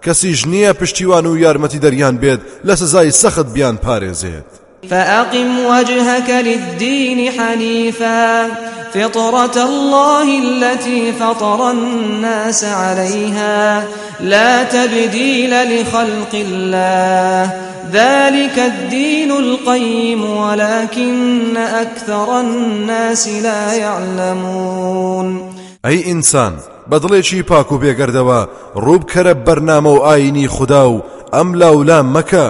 کەسیش 0.05 0.39
نییە 0.51 0.71
پشتیوان 0.79 1.25
و 1.25 1.37
یارمەتی 1.37 1.79
دەریان 1.85 2.15
بێت 2.23 2.39
لە 2.67 2.73
سزای 2.81 3.11
سەخت 3.11 3.47
بیان 3.55 3.77
پارێزێت. 3.85 4.49
فأقم 4.89 5.49
وجهك 5.65 6.29
للدين 6.29 7.31
حنيفا 7.31 8.47
فطرة 8.93 9.63
الله 9.63 10.27
التي 10.45 11.11
فطر 11.11 11.71
الناس 11.71 12.63
عليها. 12.63 13.83
لا 14.19 14.63
تبديل 14.63 15.53
لخلق 15.73 16.33
الله 16.33 17.53
ذلك 17.93 18.59
الدين 18.59 19.31
القيم 19.31 20.25
ولكن 20.25 21.57
أكثر 21.57 22.39
الناس 22.39 23.27
لا 23.27 23.73
يعلمون. 23.73 25.53
أي 25.85 26.11
إنسان 26.11 26.53
بەدڵێکی 26.89 27.43
پاک 27.49 27.71
و 27.71 27.79
بێگەردەوە 27.81 28.39
ڕووبکەرە 28.83 29.33
بەرنامە 29.45 29.91
و 29.95 30.03
ئاینی 30.07 30.47
خوددا 30.47 30.83
و 30.91 31.03
ئەم 31.35 31.49
لاولام 31.61 32.07
مەکە. 32.15 32.47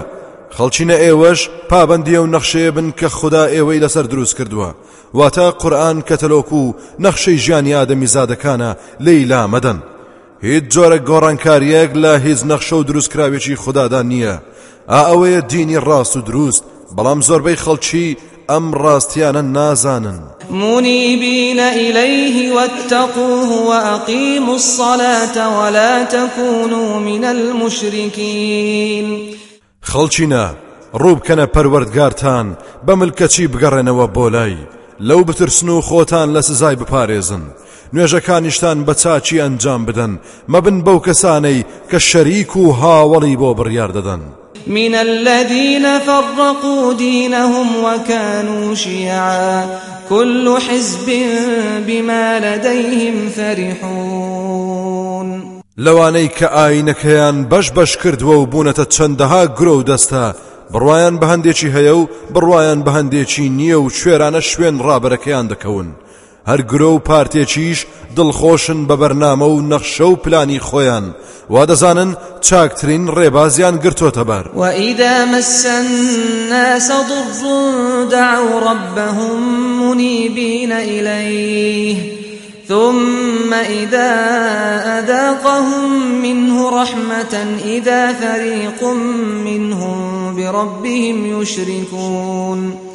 خەڵچینە 0.55 0.95
ئێوەش 1.03 1.39
پابەندی 1.69 2.19
ئەو 2.21 2.31
نەخشەیە 2.35 2.71
بن 2.75 2.87
کە 2.99 3.07
خوددا 3.17 3.43
ئێوەی 3.53 3.81
لەسەر 3.83 4.05
دروست 4.11 4.35
کردووە. 4.37 4.69
واتە 5.17 5.47
قورآن 5.61 5.97
کەتەلۆک 6.07 6.49
و 6.53 6.75
نەخشەی 7.03 7.41
ژیانی 7.43 7.75
ئادەمی 7.77 8.11
زادەکانە 8.15 8.71
لەیلا 9.05 9.41
مەدەن. 9.53 9.79
هیچ 10.47 10.63
جۆرە 10.73 10.99
گۆڕانکاریەک 11.09 11.91
لە 12.03 12.13
هیچ 12.25 12.39
نەخشە 12.51 12.75
و 12.77 12.87
دروستکراوێکی 12.89 13.59
خوددادا 13.63 14.01
نییە. 14.11 14.35
ئا 14.91 15.01
ئەوەیە 15.09 15.41
دینی 15.51 15.79
ڕاست 15.87 16.15
و 16.17 16.21
دروست 16.29 16.63
بەڵام 16.95 17.19
زۆربەی 17.27 17.61
خەڵکی 17.63 18.07
ئەم 18.49 18.75
ڕاستیانە 18.75 19.41
نازانن 19.41 20.19
منيبين 20.51 21.59
إليه 21.59 22.51
واتقوه 22.53 23.67
وأقيموا 23.67 24.55
الصلاة 24.55 25.59
ولا 25.59 26.03
تكونوا 26.03 26.99
من 26.99 27.25
المشركين. 27.25 29.07
خلچنا 29.81 30.55
روب 30.95 31.19
كان 31.19 31.45
پروردگارتان 31.45 32.53
بملكتي 32.87 33.47
بگرنوا 33.47 34.05
بولاي 34.05 34.57
لو 34.99 35.23
بترسنو 35.23 35.81
خوتان 35.81 36.33
لسزاي 36.33 36.75
بپاريزن 36.75 37.41
نوێژەکانیشتان 37.93 38.77
بە 38.87 38.93
چاچی 39.01 39.41
ئەنجام 39.41 39.81
بدەن 39.87 40.13
مەبن 40.53 40.77
بەو 40.85 40.99
کەسانەی 41.07 41.65
کە 41.91 41.97
شەریک 42.09 42.51
و 42.57 42.73
هاوەڵی 42.81 43.35
بۆ 43.41 43.49
بڕیار 43.59 43.91
دەدەن. 43.97 44.21
من 44.69 44.95
الذين 44.95 45.99
فرقوا 45.99 46.93
دينهم 46.93 47.67
وكانوا 47.83 48.75
شيعا. 48.75 49.79
كل 50.09 50.57
حزب 50.69 51.07
بما 51.87 52.39
لديهم 52.39 53.29
فرحون. 53.29 54.79
لەوانەی 55.77 56.29
کە 56.37 56.47
ئاینەکەیان 56.57 57.37
بەش 57.51 57.67
بەش 57.71 57.91
کردووە 57.97 58.35
و 58.39 58.47
بوونەتە 58.51 58.85
چەندەها 58.95 59.43
گرۆ 59.57 59.73
و 59.77 59.83
دەستە 59.83 60.25
بڕواان 60.73 61.15
بە 61.19 61.25
هەندێکی 61.31 61.69
هەیە 61.75 61.93
و 61.99 62.07
بڕواان 62.33 62.79
بە 62.85 62.91
هەندێکی 62.97 63.45
نییە 63.59 63.77
و 63.81 63.89
شوێرانە 63.89 64.41
هەر 66.47 66.61
گرۆ 66.71 66.89
و 66.95 66.99
پارتێکیش 66.99 67.85
دڵخۆشن 68.15 68.79
بە 68.87 68.95
بەرنامە 69.01 69.47
و 69.51 69.61
نەخشە 69.71 70.01
و 70.01 70.15
پلانی 70.15 70.59
خۆیان. 70.59 71.05
وا 71.49 71.65
دەزانن 71.65 72.11
چاکترین 72.41 73.07
ڕێبازیان 73.07 73.75
گرتۆتە 73.83 74.23
بەر. 74.29 74.45
الناس 76.49 76.91
ضر 76.91 78.05
دعوا 78.11 78.59
ربهم 78.71 79.39
منيبين 79.81 80.71
إليه 80.71 81.97
ثم 82.67 83.53
إذا 83.53 84.11
أذاقهم 84.99 86.21
منه 86.21 86.69
رحمة 86.81 87.57
إذا 87.65 88.13
فريق 88.13 88.83
منهم 89.45 90.35
بربهم 90.35 91.41
يشركون 91.41 92.88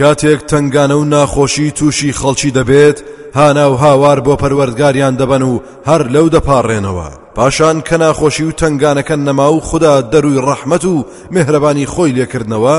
کاتێک 0.00 0.40
تنگانە 0.50 0.96
و 1.00 1.04
ناخۆشی 1.14 1.72
تووشی 1.78 2.12
خەڵکی 2.20 2.54
دەبێت 2.58 2.98
هانا 3.34 3.72
و 3.72 3.76
هاوار 3.76 4.20
بۆ 4.20 4.34
پەروەردگاریان 4.42 5.14
دەبەن 5.20 5.42
و 5.42 5.60
هەر 5.88 6.02
لەو 6.14 6.26
دەپاڕێنەوە 6.34 7.08
پاشان 7.34 7.80
کە 7.88 7.96
ناخۆشی 8.02 8.44
و 8.48 8.56
تنگانەکەن 8.60 9.20
نەما 9.28 9.48
و 9.52 9.60
خدا 9.60 9.94
دەروی 10.12 10.42
ڕەحمەت 10.46 10.84
و 10.84 11.04
مهرەبانی 11.34 11.90
خۆی 11.92 12.14
لێکردنەوە 12.16 12.76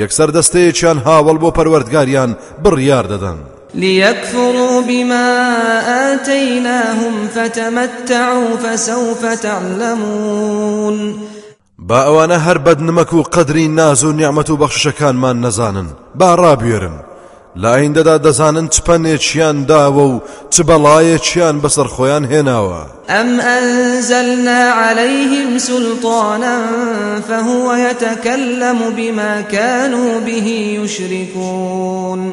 یەکسەر 0.00 0.28
دەستەیەکیان 0.36 0.98
هاوڵ 1.06 1.36
بۆ 1.42 1.50
پەروەردگاریان 1.56 2.30
بڕیار 2.64 3.06
دەدەن. 3.12 3.38
ليكفروا 3.74 4.80
بما 4.88 5.28
آتيناهم 6.12 7.28
فتمتعوا 7.34 8.56
فسوف 8.56 9.22
تعلمون 9.42 11.14
با 11.88 11.98
ئەوانە 12.06 12.38
هەر 12.46 12.58
بەدنمەک 12.66 13.12
و 13.12 13.22
قەدری 13.22 13.68
ناز 13.68 14.04
و 14.04 14.12
نیعممە 14.12 14.50
و 14.50 14.56
بەخشەکانمان 14.62 15.36
نەزانن. 15.44 15.88
با 16.18 16.30
ڕابێرن 16.36 16.96
لە 17.62 17.68
ئایندەدا 17.74 18.16
دەزانن 18.26 18.66
چپەنێکیان 18.74 19.56
داوە 19.70 20.04
و 20.12 20.20
چ 20.50 20.56
بەڵایەکیان 20.68 21.56
بەسەر 21.62 21.88
خۆیان 21.94 22.24
هێناوە. 22.32 22.82
ئەم 23.08 23.40
ئەنزلنا 23.40 24.60
عليهلەیهم 24.80 25.58
سلطانا 25.58 26.58
فهو 27.28 27.76
يتكلم 27.76 28.78
بما 28.96 29.42
كانوا 29.42 30.20
به 30.26 30.48
يشركون. 30.80 32.32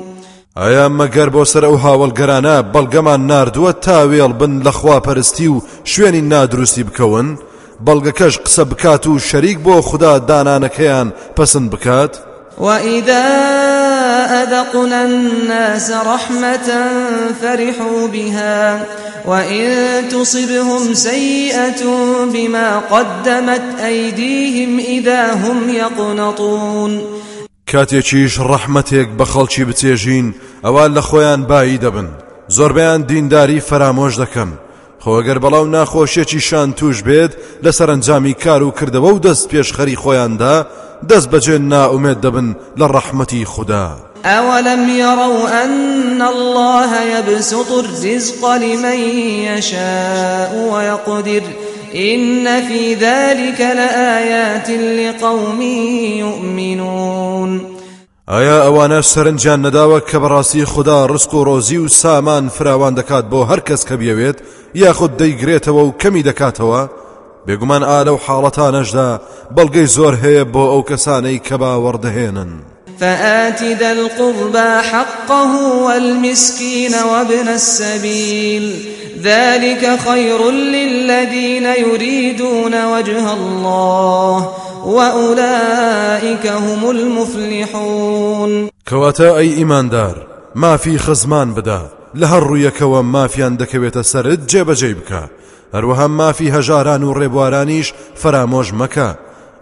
ئایا 0.55 0.89
مەگەر 0.89 1.29
بۆ 1.35 1.43
سەر 1.51 1.63
ئەو 1.63 1.77
هاوڵگەرانە 1.83 2.55
بەڵگەمان 2.73 3.21
نردووە 3.31 3.71
تاوێڵ 3.85 4.31
بن 4.39 4.63
لە 4.65 4.71
خواپەرستی 4.79 5.47
و 5.47 5.61
شوێنی 5.85 6.21
نادروستی 6.21 6.83
بکەون؟ 6.83 7.37
بەڵگەکەش 7.85 8.35
قسە 8.45 8.63
بکات 8.71 9.07
و 9.07 9.19
شەریک 9.19 9.57
بۆ 9.65 9.75
خوددا 9.81 10.13
دانانەکەیان 10.29 11.07
پسند 11.35 11.69
بکات 11.71 12.13
وإذا 12.59 13.25
أذقنا 14.43 15.01
الناس 15.01 15.91
رحمة 15.91 16.69
فرحوا 17.41 18.07
بها 18.07 18.85
وإن 19.25 19.69
تصبهم 20.09 20.93
سيئة 20.93 21.83
بما 22.33 22.79
قدمت 22.79 23.79
أيديهم 23.85 24.79
إذا 24.79 25.33
هم 25.33 25.69
يقنطون. 25.69 27.01
کاتێکیش 27.71 28.33
ڕەحمەتێک 28.39 29.09
بە 29.17 29.25
خەڵکی 29.25 29.63
بچێژین 29.69 30.33
ئەوە 30.65 30.85
لە 30.95 31.01
خۆیان 31.01 31.41
بایی 31.49 31.79
دەبن 31.83 32.07
زۆربیان 32.55 33.01
دینداری 33.09 33.61
فەرامۆش 33.61 34.13
دەکەن. 34.21 34.49
خۆگەر 35.03 35.37
بەڵاو 35.43 35.65
ناخۆشیێکی 35.75 36.39
شان 36.47 36.69
توش 36.73 36.97
بێت 37.07 37.31
لە 37.63 37.71
سەرنجامی 37.77 38.33
کار 38.43 38.63
و 38.63 38.73
کردەوە 38.77 39.09
و 39.13 39.21
دەست 39.25 39.45
پێشخەری 39.51 39.95
دەست 41.09 41.29
بەجێ 41.31 41.57
ناومێت 41.71 42.19
دەبن 42.25 42.55
لە 42.79 42.85
ڕەحمەتی 42.93 43.43
خوددا. 43.45 43.87
أولم 44.25 44.89
يروا 44.89 45.63
أن 45.63 46.21
الله 46.21 47.01
يبسط 47.01 47.71
الرزق 47.71 48.45
لمن 48.45 48.99
يشاء 49.49 50.69
ويقدر 50.73 51.41
إن 51.95 52.61
في 52.67 52.93
ذلك 52.93 53.61
لآيات 53.61 54.69
لقوم 54.69 55.61
يؤمنون. 56.21 57.70
ئایا 58.33 58.57
ئەوانە 58.65 58.99
سەرنجیان 59.11 59.59
نەداوە 59.65 59.99
کە 60.09 60.17
بەڕاستی 60.23 60.69
خوددا 60.71 61.07
ڕسک 61.11 61.33
و 61.33 61.45
ڕۆزی 61.47 61.77
و 61.83 61.87
سامان 61.87 62.49
فراوان 62.49 62.93
دەکات 62.99 63.25
بۆ 63.31 63.39
هەر 63.49 63.59
کەس 63.67 63.81
کە 63.89 63.95
بێوێت 64.01 64.37
یاخود 64.75 65.11
دەیگرێتەوە 65.21 65.81
و 65.85 65.95
کەمی 66.01 66.23
دەکاتەوە؟ 66.29 66.81
بێگومان 67.47 67.83
ئالە 67.89 68.11
و 68.13 68.21
حاڵەتانەشدا 68.25 69.09
بەڵگەی 69.55 69.91
زۆر 69.95 70.13
هەیە 70.23 70.43
بۆ 70.53 70.63
ئەو 70.71 70.81
کەسانەی 70.89 71.43
کە 71.47 71.55
باوەڕدەهێنن 71.61 72.51
فآت 72.99 73.61
ذا 73.79 73.91
القربى 73.91 74.71
حقه 74.91 75.51
والمسكين 75.85 76.93
وابن 77.11 77.47
السبيل. 77.47 78.65
ذلك 79.23 79.99
خير 80.07 80.51
للذين 80.51 81.65
يريدون 81.65 82.85
وجه 82.85 83.33
الله. 83.33 84.60
وأولئك 84.85 86.47
هم 86.47 86.89
المفلحون. 86.89 88.69
کەواتە 88.87 89.37
ئەی 89.37 89.53
ئیماندار 89.53 90.27
مافی 90.55 90.97
خزمان 90.97 91.53
بدە 91.53 91.89
لە 92.15 92.27
هەر 92.27 92.43
ڕوویەکەوە 92.43 93.01
مافیان 93.03 93.57
دەکەوێتە 93.57 94.01
سرت 94.01 94.39
جێبەجێ 94.51 94.95
بکە 94.99 95.23
هەروەها 95.73 96.07
مافی 96.07 96.51
هەژاران 96.51 97.03
و 97.03 97.13
ڕێبوارانیش 97.13 97.93
فەرامۆش 98.21 98.67
مەکە 98.79 99.09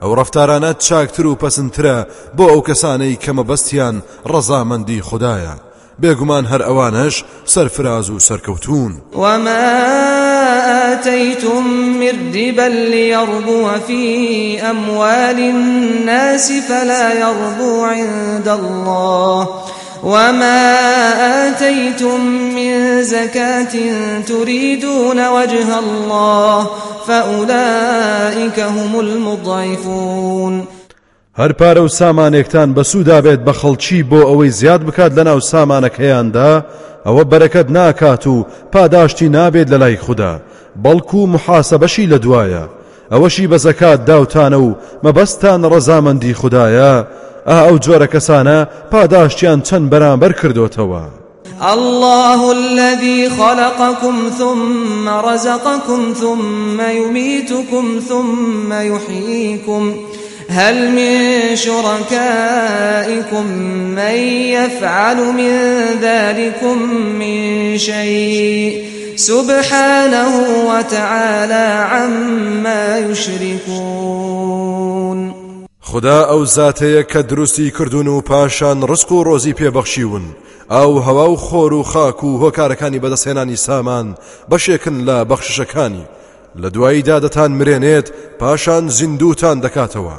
ئەو 0.01 0.15
ڕفتارانە 0.19 0.71
چاکتر 0.77 1.25
و 1.27 1.37
پەسنترە 1.41 1.97
بۆ 2.37 2.45
ئەو 2.51 2.61
کەسانەی 2.67 3.19
کە 3.23 3.43
مەبەستیان 3.49 3.95
ڕەزامەندی 4.31 5.05
خدایە 5.09 5.55
بێگومان 6.01 6.45
هەر 6.51 6.61
ئەوانش 6.67 7.15
سەرفراز 7.45 8.09
و 8.09 8.19
سەرکەوتون 8.19 8.91
وما 9.15 10.28
آتيتم 10.93 11.67
من 11.99 12.33
ربا 12.35 12.69
ليربو 12.69 13.69
في 13.87 14.61
أموال 14.61 15.39
الناس 15.39 16.51
فلا 16.51 17.13
يربو 17.13 17.83
عند 17.83 18.47
الله 18.47 19.47
وما 20.03 20.73
آتيتم 21.49 22.21
من 22.55 23.03
زكاة 23.03 23.75
تريدون 24.27 25.27
وجه 25.27 25.79
الله 25.79 26.67
فأولئك 27.07 28.59
هم 28.59 28.99
المضعفون. 28.99 30.67
هەر 31.39 31.51
پارە 31.51 31.77
و 31.77 31.87
سامانێکتان 31.87 32.73
بێت 33.25 33.41
بە 33.47 33.53
خەڵکی 33.61 34.03
بۆ 34.11 34.21
ئەوەی 34.29 34.49
زیاد 34.59 34.81
بکات 34.85 35.11
لەناو 35.17 35.39
سامانەکەیاندا 35.51 36.51
ئەوە 37.05 37.23
بەرەکەت 37.31 37.67
ناکات 37.77 38.27
و 38.27 38.45
پاداشتی 38.73 39.29
نابێت 39.29 39.67
لە 39.73 39.77
لای 39.83 39.97
خوددا 40.05 40.33
بەڵکو 40.83 41.15
و 41.15 41.31
محاسەبەشی 41.33 42.09
لە 42.11 42.17
دوایە. 42.25 42.65
ئەوەشی 43.11 43.49
بە 43.51 43.57
زەکات 43.65 43.99
داوتانە 44.09 44.59
و 44.65 44.75
مەبەستان 45.03 45.61
ڕەزامەندی 45.71 46.37
خوددایە 46.39 46.93
ئا 47.49 47.57
ئەو 47.67 47.77
جۆرە 47.85 48.07
کەسانە 48.13 48.57
پاداشتیان 48.91 49.59
چەند 49.67 49.89
بەرامبەر 49.91 50.31
کردوتەوە. 50.39 51.03
الله 51.73 52.51
الذي 52.51 53.29
خلقكم 53.29 54.15
ثم 54.39 55.09
رزقكم 55.09 56.13
ثم 56.13 56.79
يميتكم 56.81 57.99
ثم 58.09 58.73
يحييكم. 58.73 59.93
هل 60.49 60.91
من 60.91 61.55
شركائكم 61.55 63.45
من 63.95 64.15
يفعل 64.57 65.17
من 65.17 65.55
ذلكم 66.01 66.77
من 67.19 67.77
شيء؟ 67.77 68.99
سبحانه 69.15 70.33
وتعالى 70.69 71.85
عما 71.91 72.97
يشركون. 72.97 74.39
خدا 75.81 76.25
ئەو 76.25 76.45
زاتەیە 76.45 77.03
کە 77.11 77.17
دروستی 77.17 77.71
کردوون 77.71 78.07
و 78.07 78.21
پاشان 78.21 78.81
ڕسک 78.87 79.11
و 79.11 79.23
ڕۆزی 79.23 79.53
پێبەخشیون. 79.53 80.35
ئەو 80.71 81.01
هەوا 81.05 81.29
و 81.29 81.37
خۆر 81.37 81.73
و 81.73 81.83
خاک 81.83 82.23
و 82.23 82.51
سامان 83.55 84.15
بەشێکن 84.51 85.05
لە 85.07 85.25
بەخشەکانی 85.29 86.05
لە 86.61 86.69
دواییدا 86.73 87.19
دەتان 87.19 87.51
مرێنێت 87.59 88.07
پاشان 88.39 88.89
زیندوتان 88.89 89.61
دەکاتەوە. 89.61 90.17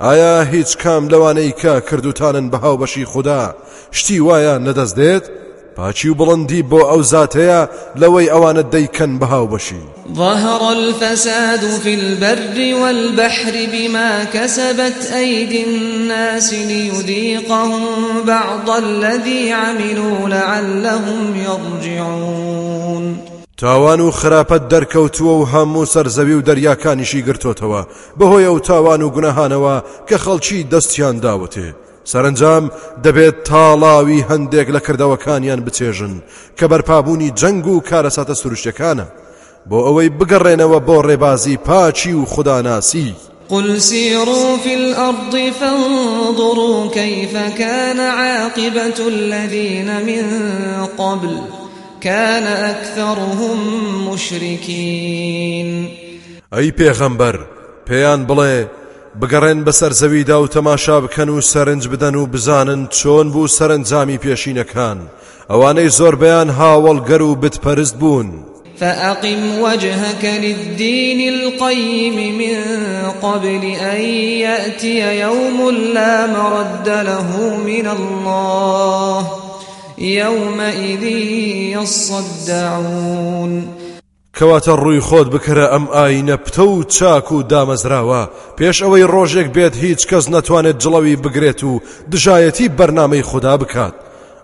ئایا 0.00 0.42
هیچ 0.42 0.76
کام 0.76 1.08
لەوانەی 1.08 1.52
کە 1.60 1.80
کردوتانن 1.88 2.50
بەهاو 2.50 2.80
بەشی 2.82 3.04
خوددا؟ 3.04 3.54
شتی 3.92 4.18
وایە 4.26 4.54
نەدەست 4.66 4.94
دێت 4.98 5.24
پاچی 5.76 6.08
و 6.08 6.14
بڵندی 6.14 6.62
بۆ 6.70 6.80
ئەو 6.90 7.02
زاتەیە 7.12 7.60
لەوەی 8.00 8.30
ئەوانە 8.32 8.62
دەیکەن 8.74 9.12
بەهاو 9.20 9.50
بەشی. 9.52 9.84
ظهر 10.14 10.62
الفساد 10.62 11.60
في 11.82 11.94
البر 11.94 12.82
والبحر 12.82 13.54
بما 13.72 14.24
كسبت 14.24 15.12
أيدي 15.14 15.64
الناس 15.64 16.52
ليذيقهم 16.52 17.82
بعض 18.26 18.70
الذي 18.70 19.52
عملوا 19.52 20.28
لعلهم 20.28 21.36
يرجعون. 21.36 23.37
تاوان 23.58 24.00
و 24.00 24.10
خراپەت 24.10 24.62
دەرکەوتووە 24.72 25.34
و 25.40 25.46
هەموو 25.52 25.86
سەرزەوی 25.94 26.34
و 26.38 26.42
دەریاکانیشی 26.48 27.24
گرتوتەوە. 27.26 27.82
بەهۆی 28.18 28.46
ئەو 28.48 28.58
تاوان 28.58 29.02
و 29.02 29.12
گونەهانەوە 29.14 29.76
کە 30.08 30.16
خەڵکی 30.24 30.66
دەستیان 30.72 31.16
داوتێ. 31.24 31.68
سەرنجام 32.10 32.64
دەبێت 33.04 33.36
تاڵاوی 33.48 34.26
هەندێک 34.30 34.68
لە 34.74 34.80
کردەوەکانیان 34.86 35.60
بچێژن 35.66 36.14
کە 36.58 36.64
بەرپابوونی 36.70 37.34
جەنگ 37.40 37.66
و 37.66 37.82
کارەساتە 37.88 38.34
سروشتەکانە. 38.40 39.06
بۆ 39.68 39.78
ئەوەی 39.86 40.14
بگەڕێنەوە 40.18 40.78
بۆ 40.88 40.96
ڕێبازی 41.08 41.56
پاچی 41.66 42.12
و 42.12 42.24
خوداناسی. 42.24 43.14
قل 43.48 43.80
سيروا 43.80 44.56
في 44.64 44.74
الأرض 44.74 45.34
فانظروا 45.60 46.88
كيف 46.88 47.34
كان 47.58 48.00
عاقبة 48.00 48.98
الذين 49.08 49.88
من 50.08 50.24
قبل 50.98 51.57
كان 52.00 52.42
أكثرهم 52.42 53.58
مشركين. 54.08 55.88
ئەی 56.52 56.72
پێغەمبەر 56.78 57.36
پێیان 57.86 58.20
بڵێ 58.28 58.66
بگەڕێن 59.20 59.60
بەسەر 59.66 59.92
زەویدا 60.00 60.36
و 60.40 60.46
تەماشا 60.46 61.00
بکەن 61.04 61.28
و 61.28 61.40
سەرنج 61.40 61.88
بدەن 61.88 62.14
و 62.14 62.26
بزانن 62.26 62.88
چۆن 62.98 63.26
بوو 63.32 63.48
سەرنجامی 63.48 64.18
پێشینەکان. 64.24 64.98
ئەوانەی 65.50 65.94
زۆربیان 65.98 66.48
هاوڵگەر 66.58 67.20
و 67.20 67.36
بتپەرست 67.42 67.94
بوون. 68.00 68.28
فأقم 68.80 69.60
وجهك 69.62 70.24
للدين 70.24 71.34
القيم 71.34 72.38
من 72.38 72.56
قبل 73.22 73.64
أن 73.80 74.00
يأتي 74.46 75.20
يوم 75.20 75.70
لا 75.70 76.26
مرد 76.26 76.88
له 76.88 77.56
من 77.56 77.86
الله. 77.86 79.47
يومئذ 80.00 81.04
يصدعون. 81.76 83.68
کەواتە 84.38 84.74
ڕووی 84.82 85.00
خۆت 85.00 85.28
بکرە 85.34 85.66
ئەم 85.72 85.84
ئاینە 85.96 86.36
پتە 86.44 86.58
و 86.58 86.84
چاک 86.84 87.32
و 87.32 87.42
دامەزراوە. 87.42 88.22
پێش 88.58 88.82
ئەوەی 88.82 89.08
ڕۆژێک 89.12 89.48
بێت 89.56 89.74
هیچ 89.76 90.06
کەس 90.06 90.24
نەتوانێت 90.34 90.80
جڵەوی 90.82 91.20
بگرێت 91.24 91.64
و 91.64 91.80
دژایەتی 92.12 92.68
بەرنمەی 92.78 93.22
خوددا 93.22 93.56
بکات. 93.56 93.94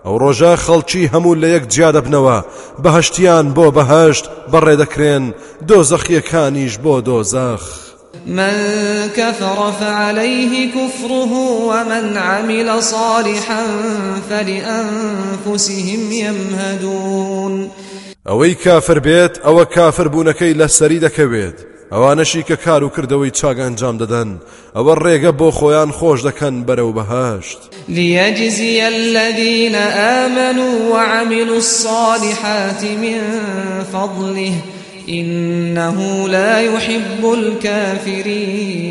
ئەو 0.05 0.15
ڕۆژە 0.21 0.53
خەڵکی 0.65 1.09
هەموو 1.13 1.39
لە 1.41 1.47
یەک 1.55 1.63
جیا 1.73 1.89
دەبنەوە 1.95 2.37
بەهشتیان 2.83 3.45
بۆ 3.55 3.65
بەهشت 3.77 4.25
بەڕێدەکرێن 4.51 5.25
دۆزەخیەکانیش 5.67 6.73
بۆ 6.83 6.95
دۆزەخ. 7.07 7.84
من 8.27 8.53
كفر 9.15 9.71
فعليه 9.71 10.71
كفره 10.71 11.33
ومن 11.69 12.17
عمل 12.17 12.83
صالحا 12.83 13.65
فلأنفسهم 14.29 16.11
يمهدون. 16.11 17.71
ئەوەی 18.29 18.55
کافر 18.65 18.99
بێت 18.99 19.37
ئەوە 19.45 19.65
کافر 19.75 20.07
بوونەکەی 20.07 20.57
لە 20.61 20.67
سەری 20.67 20.99
دەکەوێت 20.99 21.57
ئەوانەشی 21.91 22.43
کە 22.49 22.57
کار 22.65 22.83
و 22.83 22.89
کردەوەی 22.89 23.31
چاگ 23.39 23.57
ئەنجام 23.59 23.97
دەدەن. 24.01 24.29
ئەوە 24.75 24.93
ڕێگە 25.03 25.31
بۆ 25.39 25.49
خۆیان 25.57 25.91
خۆش 25.97 26.19
دەکەن 26.27 26.55
بەرەو 26.67 26.91
بەهاشت 26.97 27.59
ليجزي 27.89 28.81
الذين 28.81 29.75
آمنوا 30.21 30.75
وعملوا 30.93 31.57
الصالحات 31.57 32.83
من 32.83 33.19
فضله. 33.93 34.53
إنه 35.09 36.27
لا 36.29 36.59
يحب 36.59 37.25
الكافرين. 37.33 38.85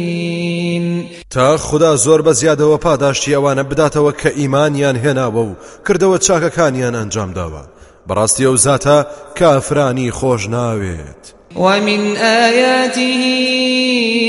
تا 1.30 1.56
خدا 1.56 1.96
زۆر 1.96 2.22
بە 2.22 2.32
زیادەوە 2.32 2.78
پاداشتی 2.78 3.34
ئەوانە 3.34 3.64
بداتەوە 3.70 4.12
کە 4.22 4.26
ئیمانیان 4.36 4.96
هێناوە 4.96 5.42
و 5.48 5.56
کردەوە 5.86 6.18
چاکەکانیان 6.26 6.94
ئەنجام 6.94 7.32
داوە. 7.34 7.62
بەڕاستی 8.08 8.46
ئەو 8.46 8.56
زاتە 8.56 9.06
کافرانی 9.38 10.10
خۆش 10.10 10.42
ناوێت. 10.48 11.34
ومن 11.56 12.16
آياته 12.16 13.14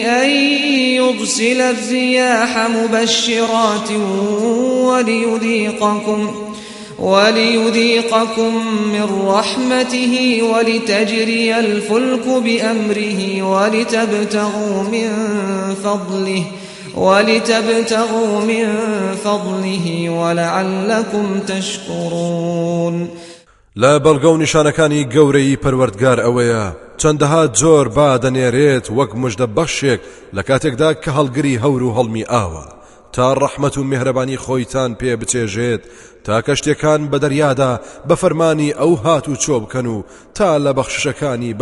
أن 0.06 0.30
يرسل 1.00 1.62
الرياح 1.62 2.58
مبشرات 2.58 3.91
وليذيقكم 4.88 6.44
وليذيقكم 6.99 8.53
من 8.93 9.27
رحمته 9.27 10.39
ولتجري 10.43 11.60
الفلك 11.60 12.25
بأمره 12.27 13.41
ولتبتغوا 13.43 14.84
من 14.84 15.10
فضله 15.84 16.43
ولتبتغوا 16.95 18.41
من 18.41 18.65
فضله 19.23 20.10
ولعلكم 20.10 21.39
تشكرون. 21.47 23.10
لە 23.77 23.99
بەڵگە 23.99 24.25
و 24.25 24.38
نیشانەکانی 24.38 25.08
گەورەی 25.13 25.58
پەروەردگار 25.63 26.19
ئەوەیە. 26.25 26.86
چەندەها 26.97 27.43
جۆر 27.60 27.88
با 27.95 28.19
دەنێرێت 28.23 28.86
وەک 28.97 29.12
مژدە 29.21 29.47
بەخشێک 29.58 29.99
لە 30.36 30.41
کاتێکدا 30.49 30.89
کە 31.03 31.10
هەڵگری 31.17 31.60
هەور 31.63 31.81
و 31.84 31.95
هەڵمی 31.97 32.25
تا 33.15 33.28
ڕەحمەت 33.41 33.75
و 33.78 33.84
میهرەبانی 33.91 34.41
خۆیتان 34.43 34.91
پێ 34.99 35.12
بچێژێت 35.19 35.84
تا 36.25 36.36
کەشتەکان 36.45 37.01
بە 37.12 37.17
دەریادا 37.23 37.73
بە 38.08 38.15
فەرمانی 38.21 38.75
ئەو 38.80 38.93
هات 39.04 39.25
و 39.30 39.36
چۆ 39.43 39.56
بکەن 39.63 39.86
و 39.86 40.04
تا 40.38 40.49
لە 40.65 40.71
بەخشەکانی 40.78 41.54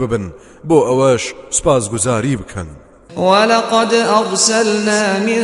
ببن 0.00 0.26
بۆ 0.68 0.78
ئەوەش 0.88 1.24
سپاس 1.56 1.84
گوزاری 1.92 2.36
بکەن. 2.36 2.68
ولقد 3.16 3.94
أرسلنا 3.94 5.18
من 5.18 5.42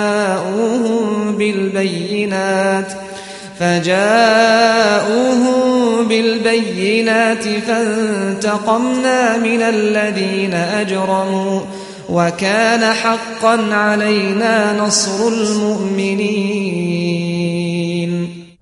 بالبينات 1.37 2.93
فجاءوهم 3.59 5.57
بالبينات 6.07 7.43
فانتقمنا 7.43 9.37
من 9.37 9.61
الذين 9.61 10.53
أجرموا 10.53 11.61
وكان 12.09 12.93
حقا 12.93 13.73
علينا 13.73 14.79
نصر 14.79 15.27
المؤمنين. 15.27 16.69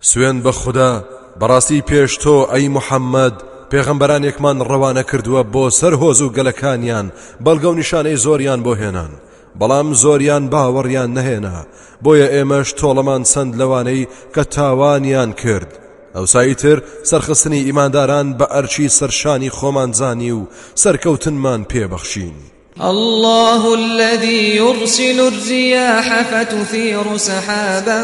سوين 0.02 0.42
بخدا 0.42 1.04
براسي 1.42 1.82
بيشتو 1.82 2.44
أي 2.44 2.70
محمد 2.70 3.34
پێغەمبەرانێکمان 3.72 4.58
ڕەوانە 4.70 5.04
کردووە 5.10 5.42
بۆ 5.54 5.64
سەر 5.80 5.94
هۆز 6.02 6.20
و 6.22 6.34
گەلەکانیان 6.38 7.08
بەڵگە 7.46 7.68
و 7.70 7.78
نیشانەی 7.80 8.22
زۆریان 8.26 8.60
بۆ 8.66 8.74
هێنان 8.82 9.12
بەڵام 9.60 9.88
زۆریان 10.04 10.44
باوەڕیان 10.54 11.12
نەهێنا. 11.18 11.58
بۆیە 12.04 12.28
ئێمەش 12.34 12.70
تۆڵەمان 12.80 13.24
چەند 13.32 13.52
لەوانەی 13.60 14.08
کە 14.34 14.44
تاوانیان 14.56 15.32
کرد. 15.42 15.72
ئەوساییتر 16.16 16.78
سەرخستنی 17.10 17.66
ئیمانداران 17.68 18.28
بە 18.40 18.46
ئەرچی 18.54 18.88
سەرشانی 19.00 19.56
خۆمانزانی 19.58 20.32
و 20.38 20.48
سەرکەوتنمان 20.84 21.62
پێبەخشین. 21.72 22.38
الله 22.82 23.74
الذي 23.74 24.56
يرسل 24.56 25.20
الرياح 25.20 26.22
فتثير 26.22 27.18
سحابا 27.18 28.02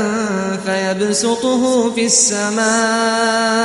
فيبسطه 0.66 1.92
في 1.96 2.06
السماء 2.06 3.63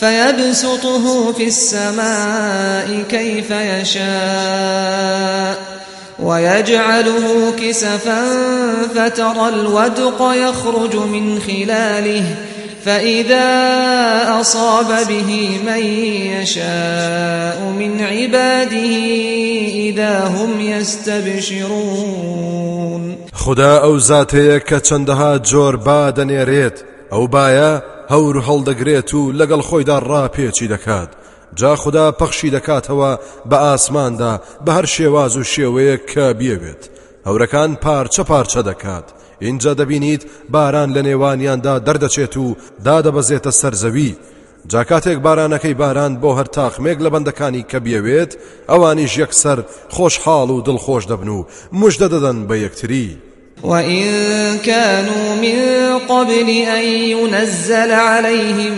فيبسطه 0.00 1.32
في 1.32 1.46
السماء 1.46 3.02
كيف 3.10 3.50
يشاء. 3.50 4.92
ويجعله 6.18 7.52
كسفا 7.58 8.22
فترى 8.94 9.48
الودق 9.48 10.32
يخرج 10.34 10.96
من 10.96 11.40
خلاله 11.40 12.24
فإذا 12.84 13.50
أصاب 14.40 15.06
به 15.08 15.60
من 15.66 15.82
يشاء 16.42 17.72
من 17.78 18.00
عباده 18.00 18.96
إذا 19.74 20.24
هم 20.26 20.60
يستبشرون. 20.60 22.02
خدا 23.32 23.78
أو 23.78 23.96
ذاتي 23.96 24.60
كچندها 24.60 25.36
جور 25.36 25.76
بادن 25.76 26.30
يريت 26.30 26.80
أو 27.12 27.26
بايا 27.26 27.82
هەور 28.12 28.36
هەڵدەگرێت 28.48 29.14
و 29.14 29.32
لەگەڵ 29.32 29.60
خۆیدا 29.68 29.98
دەکات. 30.74 31.21
جا 31.56 31.76
خدا 31.76 32.12
پەخشی 32.20 32.50
دەکاتەوە 32.56 33.10
بە 33.50 33.56
ئاسماندا 33.64 34.40
بە 34.64 34.70
هەر 34.76 34.86
شێواز 34.94 35.36
و 35.36 35.44
شێوەیەک 35.52 36.26
بیەوێت. 36.38 36.82
هەورەکان 37.26 37.70
پارچە 37.84 38.22
پارچە 38.30 38.60
دەکات. 38.68 39.06
اینجا 39.40 39.72
دەبینیت 39.74 40.22
باران 40.54 40.88
لە 40.94 41.02
نێوانیاندا 41.08 41.74
دەردەچێت 41.86 42.34
و 42.36 42.56
دادەبەزێتە 42.86 43.52
سەرزەوی. 43.60 44.16
جا 44.72 44.79
کاتێک 44.79 45.18
بارانەکەی 45.26 45.78
باران 45.82 46.12
بۆ 46.22 46.30
هەر 46.38 46.48
تاخمێک 46.56 46.98
لە 47.04 47.10
بەندەکانی 47.14 47.66
کە 47.70 47.78
بیەوێت 47.84 48.32
ئەوانیش 48.70 49.12
یەکسەر 49.22 49.58
خۆشحاڵ 49.94 50.48
و 50.52 50.64
دڵخۆش 50.66 51.04
دەبن 51.10 51.28
و 51.36 51.46
مژدە 51.80 52.08
دەدەن 52.14 52.38
بە 52.48 52.56
یەکتری. 52.64 53.08
وإن 53.64 54.04
كانوا 54.58 55.34
من 55.34 55.58
قبل 55.98 56.48
أن 56.50 56.84
ينزل 56.84 57.90
عليهم 57.92 58.74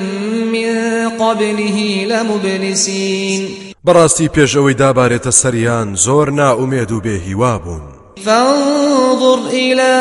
من 0.53 0.84
قبله 1.25 2.05
لمبلسين. 2.09 3.49
بەڕاستی 3.87 4.29
پێش 4.35 4.57
ئەوەی 4.57 4.75
دابارێتە 4.83 5.31
سەریان 5.31 5.97
زۆر 5.97 6.31
ناومێد 6.31 6.91
و 6.93 7.01
بێهیوا 7.01 7.59
بوون 7.65 7.83
فانظر 8.25 9.39
إلى 9.53 9.93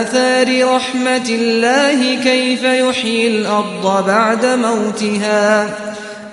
آثار 0.00 0.76
رحمة 0.76 1.28
الله 1.28 2.22
كيف 2.24 2.62
يحيي 2.62 3.28
الأرض 3.28 4.06
بعد 4.06 4.46
موتها. 4.46 5.68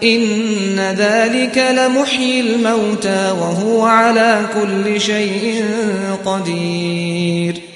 إن 0.04 0.80
ذلك 0.98 1.58
لمحيي 1.58 2.40
الموتى 2.42 3.32
وهو 3.42 3.86
على 3.86 4.42
كل 4.54 5.02
شيء 5.02 5.66
قدير. 6.26 7.75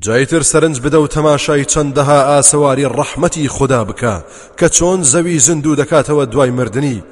جایتر 0.00 0.42
سەرنج 0.42 0.80
بدە 0.80 0.94
و 0.94 1.06
تەماشای 1.06 1.64
چەندەها 1.64 2.18
ئاسەواری 2.28 2.90
ڕەحمەتی 2.96 3.46
خوددا 3.46 3.84
بکە 3.84 4.14
کە 4.58 4.68
چۆن 4.76 5.02
زەوی 5.02 5.38
زیندوو 5.38 5.76
دەکاتەوە 5.76 6.28
دوای 6.32 6.50
مردنی. 6.50 7.02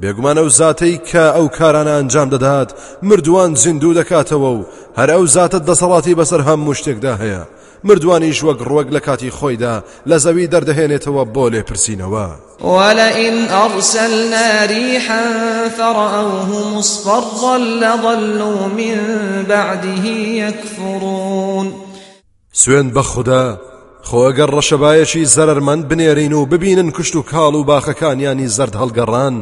بێگومانە 0.00 0.42
و 0.44 0.48
زاتەی 0.48 1.00
کە 1.08 1.24
ئەو 1.36 1.48
کارانە 1.58 1.92
ئەنجام 1.96 2.28
دەدات 2.34 2.70
مردووان 3.02 3.54
زیندوو 3.54 3.94
دەکاتەوە 4.00 4.50
و 4.58 4.66
هەر 4.98 5.10
ئەو 5.14 5.26
زاتت 5.26 5.62
دەسەڵاتی 5.70 6.16
بەسەر 6.18 6.40
هەموو 6.48 6.74
شتێکدا 6.78 7.14
هەیە. 7.22 7.42
مردوانیش 7.84 8.44
وەک 8.44 8.58
ڕوەک 8.68 8.88
لە 8.94 9.00
کاتی 9.06 9.30
خۆیدا 9.30 9.74
لە 10.10 10.16
زەوی 10.24 10.50
دەردەهێنێتەوە 10.52 11.24
بۆ 11.34 11.44
لێپرسینەوە. 11.52 12.28
ولئن 12.64 13.48
أرسلنا 13.48 14.64
ريحا 14.66 15.24
فرأوه 15.76 16.76
مصفرا 16.78 17.56
لظلوا 17.58 18.66
من 18.78 18.98
بعده 19.48 20.04
يكفرون 20.42 21.91
سوێن 22.60 22.88
بە 22.94 23.02
خوددا 23.10 23.44
خۆگەر 24.08 24.50
ڕەشەبایەکی 24.56 25.28
زەرمەند 25.34 25.88
بنێرین 25.90 26.32
و 26.32 26.46
ببینن 26.46 26.90
کشت 26.90 27.16
و 27.16 27.22
کاڵ 27.30 27.54
و 27.56 27.64
باخەکانیانی 27.70 28.52
زرد 28.56 28.74
هەڵگەڕان 28.80 29.34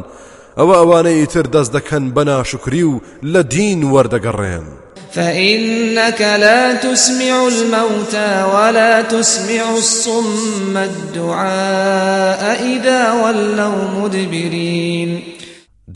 ئەوە 0.57 0.75
ئەوانەی 0.79 1.27
تر 1.33 1.45
دەست 1.55 1.71
دەکەن 1.77 2.03
بە 2.15 2.23
ناشکری 2.29 2.83
و 2.83 3.01
لە 3.33 3.41
دین 3.55 3.79
وەردەگەڕێن. 3.93 4.65
فإنك 5.15 6.21
لا 6.21 6.73
تسمع 6.73 7.35
الموتى 7.47 8.31
ولا 8.53 9.01
تسمع 9.01 9.63
الصم 9.75 10.77
الدعاء 10.77 12.41
إذا 12.75 13.01
ولوا 13.23 13.75
مدبرين. 13.99 15.21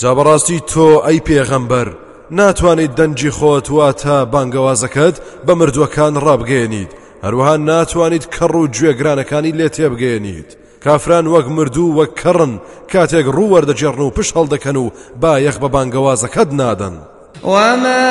جابڕاستی 0.01 0.59
تۆ 0.71 1.05
ئەی 1.05 1.19
پێغەمبەر 1.27 1.87
ناتوانیت 2.31 2.95
دەنجی 2.95 3.31
خۆت 3.37 3.67
واتە 3.69 4.17
بانگەوازەکەت 4.33 5.15
بە 5.45 5.53
مردووەکان 5.59 6.13
ڕابگەێنیت. 6.25 7.04
هەروەها 7.23 7.55
ناتوانیت 7.69 8.25
کەڕ 8.35 8.55
و 8.55 8.67
گوێگرانەکانی 8.75 9.55
لێ 9.59 9.67
تێبگەێنیت 9.75 10.49
کافران 10.83 11.25
وەک 11.27 11.47
مردوو 11.57 11.95
وەک 11.97 12.11
کەڕن 12.21 12.53
کاتێک 12.91 13.25
ڕوو 13.35 13.51
وەردەجێڕن 13.53 14.05
و 14.05 14.15
پشت 14.17 14.33
هەڵدەکەن 14.37 14.75
و 14.75 14.91
با 15.21 15.39
یەخ 15.39 15.57
بە 15.61 15.69
بانگەوازەکەت 15.73 16.49
نادەن. 16.59 16.95
وما 17.43 18.05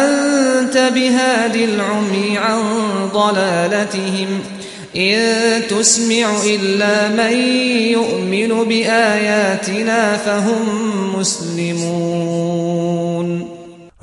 أنت 0.00 0.76
بهاد 0.94 1.56
العمي 1.56 2.36
عن 2.36 2.60
ضلالتهم 3.14 4.28
إن 4.96 5.62
تسمع 5.70 6.26
إلا 6.46 7.08
من 7.08 7.32
يؤمن 7.92 8.64
بآياتنا 8.68 10.16
فهم 10.16 10.64
مسلمون 11.18 12.58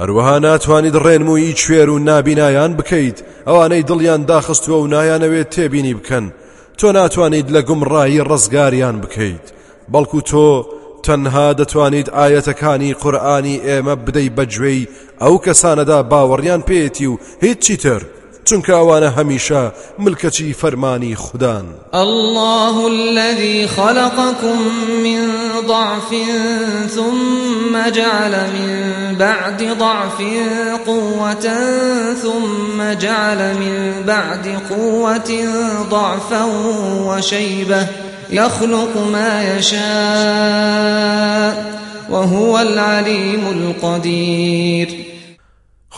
هەروەها 0.01 0.37
ناتوانیت 0.47 0.95
ڕێنمووی 1.05 1.55
کوێر 1.61 1.89
و 1.89 1.99
نابینایان 2.09 2.71
بکەیت. 2.79 3.17
ئەوانەی 3.47 3.87
دڵیان 3.89 4.21
داخستووە 4.31 4.77
و 4.79 4.89
نایانەوێت 4.93 5.49
تێبینی 5.55 5.97
بکەن. 5.99 6.25
تۆ 6.79 6.87
ناتوانیت 6.99 7.47
لە 7.55 7.61
گومڕایی 7.67 8.25
ڕزگاریان 8.29 8.97
بکەیت. 9.03 9.45
بەڵکو 9.93 10.19
تۆ 10.29 10.47
تەنها 11.05 11.47
دەتوانیت 11.59 12.07
ئاەتەکانی 12.17 12.97
قورآانی 13.01 13.61
ئێمە 13.67 13.95
بدەی 14.05 14.33
بەگوێی 14.37 14.87
ئەو 15.21 15.35
کەسانەدا 15.45 15.99
باوەڕیان 16.11 16.61
پێێتی 16.67 17.07
و 17.11 17.19
هیچی 17.43 17.77
تر. 17.83 18.01
چونکە 18.47 18.71
ئەوانە 18.79 19.09
هەمیشە 19.17 19.61
ملکەچی 19.99 20.49
فەرمانی 20.61 21.15
خوددان. 21.15 21.65
الله 21.93 22.75
الذي 22.87 23.67
خلقكم 23.67 24.57
من 25.03 25.21
ضعف 25.67 26.09
ثم 26.95 27.89
جعل 27.89 28.31
من 28.31 28.71
بعد 29.19 29.77
ضعف 29.79 30.21
قوة 30.85 31.47
ثم 32.23 32.93
جعل 32.99 33.53
من 33.57 34.03
بعد 34.07 34.47
قوة 34.69 35.31
ضعفا 35.89 36.43
وشيبة 37.05 37.87
يخلق 38.29 38.97
ما 39.11 39.57
يشاء 39.57 41.55
وهو 42.09 42.59
العليم 42.59 43.47
القدير. 43.47 45.04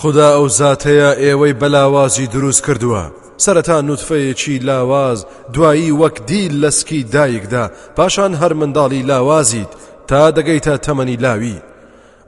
خدا 0.01 0.29
ئەو 0.37 0.47
زاتەیە 0.59 1.09
ئێوەی 1.23 1.57
بە 1.61 1.90
لاوازی 1.90 2.27
دروست 2.35 2.61
کردووە. 2.65 3.03
سەرەتا 3.43 3.77
نوتفەیەکی 3.87 4.63
لاواز 4.67 5.19
دوایی 5.53 5.97
وەک 6.01 6.15
دیل 6.29 6.53
لە 6.63 6.80
سکی 6.80 7.01
دایکدا. 7.13 7.65
پاشان 7.95 8.33
هەر 8.41 8.53
منداڵی 8.59 9.07
لاوازیت 9.09 9.71
تا 10.07 10.31
دەگەیتە 10.37 10.75
تەمەنی 10.85 11.21
لاوی. 11.25 11.57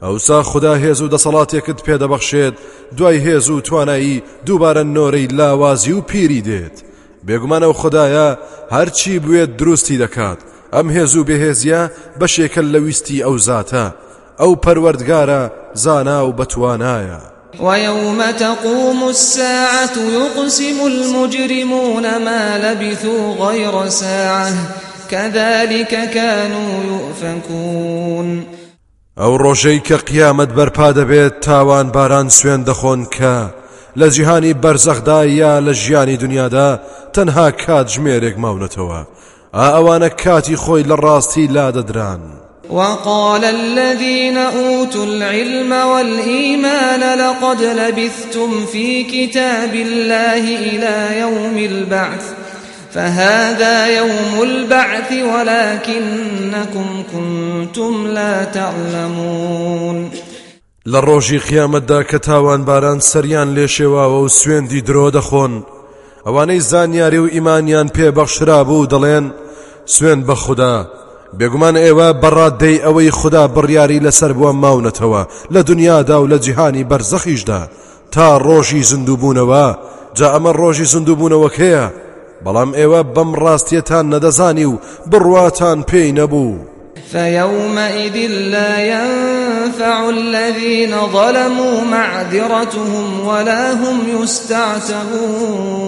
ئەوسا 0.04 0.40
خدا 0.52 0.74
هێز 0.84 1.00
و 1.02 1.10
دەسەڵاتێکت 1.14 1.80
پێدەبەخشێت 1.86 2.56
دوای 2.98 3.20
هێز 3.26 3.50
و 3.50 3.62
توانایی 3.62 4.24
دووبارە 4.46 4.84
نۆرەی 4.96 5.32
لاوازی 5.40 5.92
و 5.92 6.02
پیری 6.02 6.42
دێت. 6.48 6.78
بێگومان 7.28 7.68
ئەو 7.70 7.80
خدایە 7.82 8.30
هەرچی 8.76 9.22
بوێت 9.26 9.52
دروستی 9.60 10.00
دەکات. 10.04 10.40
ئەم 10.76 10.88
هێز 10.96 11.14
و 11.16 11.26
بەهێزیە 11.30 11.82
بەشێکە 12.20 12.62
لە 12.74 12.80
ویستی 12.86 13.24
ئەو 13.26 13.38
زاتە. 13.48 13.86
ئەو 14.42 14.52
پەروەردگارە 14.64 15.42
زانا 15.84 16.20
و 16.28 16.36
بەتوانایە. 16.38 17.39
ويوم 17.60 18.32
تقوم 18.32 19.10
الساعة 19.10 19.96
يقسم 19.98 20.86
المجرمون 20.86 22.04
ما 22.18 22.58
لبثوا 22.58 23.36
غير 23.36 23.90
ساعة. 23.90 24.54
كذلك 25.12 26.10
كانوا 26.14 26.84
يؤفكون. 26.84 28.46
ئەو 29.18 29.38
ڕۆژەی 29.38 29.80
کە 29.88 29.98
قیامەت 30.10 30.50
بەرپا 30.58 30.90
تاوان 31.46 31.88
باران 31.96 32.30
سوێن 32.30 32.62
دەخۆن 32.70 33.02
کە 33.16 33.36
لە 34.00 34.08
جیهانی 34.16 34.54
بەرزەخدا 34.64 35.22
یا 35.42 35.54
لە 35.66 35.74
ژیانی 35.82 36.18
دنیادا 36.18 36.70
تەنها 37.14 37.48
کات 37.64 37.88
ئا 39.54 39.68
ئەوانە 39.76 40.10
کاتی 40.24 40.56
خۆی 40.64 40.88
لە 40.90 40.96
ڕاستی 41.04 41.52
لا 41.56 41.72
دەدران 41.72 42.22
وقال 42.70 43.46
الذين 43.46 44.38
أوتوا 44.38 45.06
العلم 45.06 45.72
والإيمان 45.72 47.20
لقد 47.20 47.62
لبثتم 47.64 48.66
في 48.66 49.04
كتاب 49.04 49.76
الله 49.76 50.58
إلى 50.58 51.20
يوم 51.20 51.58
البعث 51.58 52.24
فهذا 52.94 53.98
يوم 53.98 54.44
البعث 54.44 55.12
ولكنكم 55.12 57.04
كنتم 57.14 58.08
لا 58.08 58.44
تعلمون. 58.44 60.12
لە 60.88 61.02
ڕۆژی 61.02 61.40
قیامەتدا 61.50 62.04
کە 62.04 62.20
تاوان 62.20 62.66
باران 62.66 63.00
سەریان 63.00 63.56
لێشێواوە 63.56 64.20
و 64.24 64.28
سوێندی 64.30 64.82
درۆ 64.88 65.12
دەخۆن. 65.18 65.54
ئەوانەی 66.26 66.60
زانیاری 66.60 67.18
و 67.18 67.28
ئیمانیان 67.28 67.88
پێبەخشرا 67.98 68.64
بوو 68.68 68.88
دەڵێن 68.94 69.26
سوێن 69.86 70.20
بە 70.28 70.36
بێگومان 71.38 71.76
ئێوە 71.84 72.08
بەڕاددەی 72.22 72.82
ئەوەی 72.86 73.16
خوددا 73.18 73.44
بڕیاری 73.56 74.04
لەسەر 74.06 74.32
بووە 74.38 74.52
ماونەتەوە 74.64 75.22
لە 75.54 75.62
دنیادا 75.70 76.18
و 76.22 76.30
لە 76.32 76.38
جیهانی 76.46 76.88
بەرزەخیشدا. 76.90 77.62
تا 78.12 78.28
ڕۆژی 78.48 78.88
زیندوبوونەوە 78.90 79.68
جا 80.18 80.28
ئەمە 80.34 80.52
ڕۆژی 80.60 80.90
زیندوبوونەوەکەیە 80.94 81.86
بەڵام 82.46 82.70
ئێوە 82.80 83.02
بەم 83.16 83.32
ڕاستیەتان 83.42 84.06
نەدەزانی 84.14 84.66
و 84.72 84.80
بڕواتان 85.12 85.80
پێی 85.90 86.10
نەبوو. 86.20 86.56
فيومئذ 87.12 88.16
لا 88.56 88.74
ينفع 88.94 89.98
الذين 90.10 90.94
ظلموا 91.16 91.84
معذرتهم 91.84 93.08
ولا 93.28 93.74
هم 93.74 93.98
يستعتبون 94.22 95.82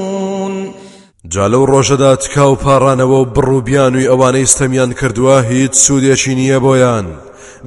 جا 1.29 1.47
لەو 1.47 1.65
ڕۆژەدا 1.71 2.15
تکا 2.21 2.45
و 2.51 2.55
پاڕانەوە 2.63 3.17
و 3.21 3.29
بڕووبیانووی 3.35 4.09
ئەوانەی 4.11 4.49
ستەمیان 4.53 4.91
کردووە 4.99 5.37
هیچ 5.51 5.73
سوودێکی 5.85 6.33
نییە 6.39 6.59
بۆیان. 6.65 7.05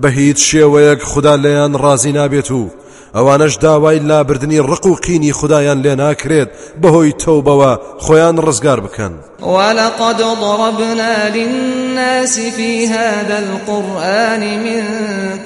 بە 0.00 0.08
هیچ 0.18 0.38
شێوەیەک 0.50 1.00
خوددا 1.10 1.34
لەیان 1.44 1.72
ڕازی 1.82 2.12
نابێت 2.18 2.50
و 2.50 2.70
ئەوانەش 3.16 3.54
داوای 3.64 3.98
لابردنی 3.98 4.60
ڕق 4.70 4.86
و 4.86 4.94
قینی 4.94 5.32
خدایان 5.32 5.78
لێ 5.84 5.94
ناکرێت 6.02 6.48
بەهۆی 6.82 7.16
تەوبەوە 7.22 7.72
خۆیان 8.04 8.36
ڕزگار 8.46 8.80
بکەن. 8.86 9.12
ولقد 9.42 10.18
ضربنا 10.40 11.28
للناس 11.28 12.38
في 12.38 12.86
هذا 12.86 13.38
القرآن 13.38 14.42
من 14.66 14.82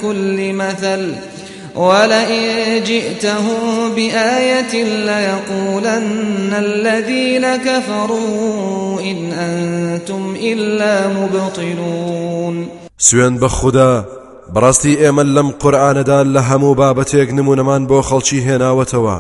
كل 0.03 0.53
مثل 0.53 1.15
ولئن 1.79 2.83
جئتهم 2.85 3.95
بآية 3.95 4.85
ليقولن 4.85 6.53
الذين 6.53 7.57
كفروا 7.57 9.01
إن 9.01 9.33
أنتم 9.33 10.37
إلا 10.43 11.09
مبطلون. 11.09 12.69
سوێن 12.99 13.39
بە 13.39 13.47
خوددا 13.47 14.05
بەڕاستی 14.55 14.99
ئێمە 15.01 15.23
لەم 15.37 15.49
قورآانەدا 15.63 16.25
لە 16.35 16.43
هەموو 16.51 16.75
بابەتێک 16.81 17.29
نمونەمان 17.39 17.87
بۆ 17.89 18.03
خەڵکی 18.09 18.45
هێناوەتەوە. 18.47 19.19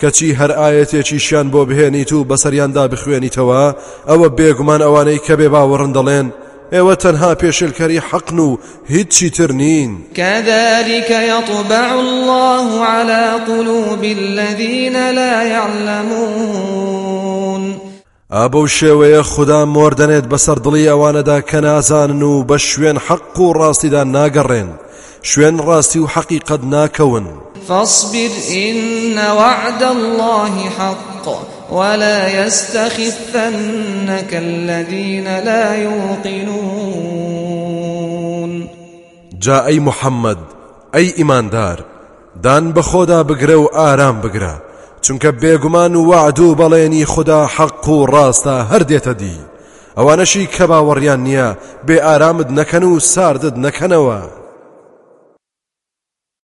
کەچی 0.00 0.34
هەر 0.38 0.50
ئاەتێکیشیان 0.60 1.46
بۆ 1.52 1.60
بهێنیت 1.68 2.12
و 2.12 2.24
بەسەریاندا 2.30 2.84
بخوێنیتەوە 2.92 3.62
ئەوە 4.08 4.28
بێگومان 4.38 4.80
ئەوانەی 4.82 5.22
کە 5.26 5.34
بێ 5.38 5.48
باوەڕن 5.54 5.92
دەڵێن 5.96 6.26
ئێوە 6.72 6.94
تەنها 6.96 7.34
پێشلکەری 7.34 8.00
حەقن 8.08 8.38
و 8.38 8.58
هیچی 8.88 9.30
تر 9.30 9.52
نین 9.52 9.98
كذلك 10.14 11.10
يطبع 11.10 11.92
الله 11.92 12.84
على 12.84 13.30
قلوب 13.46 14.04
الذين 14.04 15.10
لا 15.10 15.42
يعلمون. 15.42 17.00
ئابە 18.32 18.68
شێوەیە 18.68 19.22
خوددا 19.22 19.64
مۆردەنێت 19.74 20.26
بەسەر 20.32 20.58
دڵی 20.64 20.88
ئەوانەدا 20.90 21.38
کە 21.50 21.54
نازانن 21.54 22.22
و 22.22 22.44
بە 22.48 22.56
شوێن 22.56 22.98
حەق 23.06 23.40
و 23.40 23.54
ڕاستیدا 23.58 24.02
ناگەڕێن 24.14 24.70
شوێن 25.22 25.56
ڕاستی 25.66 25.98
و 25.98 26.06
حەقیقەت 26.14 26.62
ناکەون 26.74 27.26
فاصبر 27.68 28.30
إن 28.50 29.18
وعد 29.18 29.82
الله 29.82 30.54
حق. 30.78 31.59
ولا 31.70 32.46
يستخفنك 32.46 34.34
الذين 34.34 35.38
لا 35.38 35.74
يوقنون. 35.74 37.30
جا 39.40 39.60
ئەی 39.66 39.80
محەممەد 39.80 40.38
ئەی 40.94 41.12
ئیماندار 41.16 41.78
دان 42.42 42.74
بە 42.74 42.80
خۆدا 42.80 43.22
بگرە 43.28 43.56
و 43.56 43.68
ئارام 43.74 44.20
بگرە 44.22 44.54
چونکە 45.02 45.30
بێگومان 45.42 45.94
و 45.96 46.04
وعد 46.10 46.38
و 46.40 46.56
بەڵێنی 46.56 47.04
خدا 47.04 47.46
حەق 47.46 47.88
و 47.88 48.06
ڕاستە 48.06 48.56
هەردێتە 48.72 49.14
دی. 49.20 49.38
ئەوانەشی 49.96 50.46
کە 50.54 50.64
باوەڕیان 50.70 51.20
نییە 51.26 51.48
بێ 51.86 51.96
ئارامت 52.06 52.48
نەکەن 52.58 52.82
و 52.82 52.98
ساردت 53.00 53.54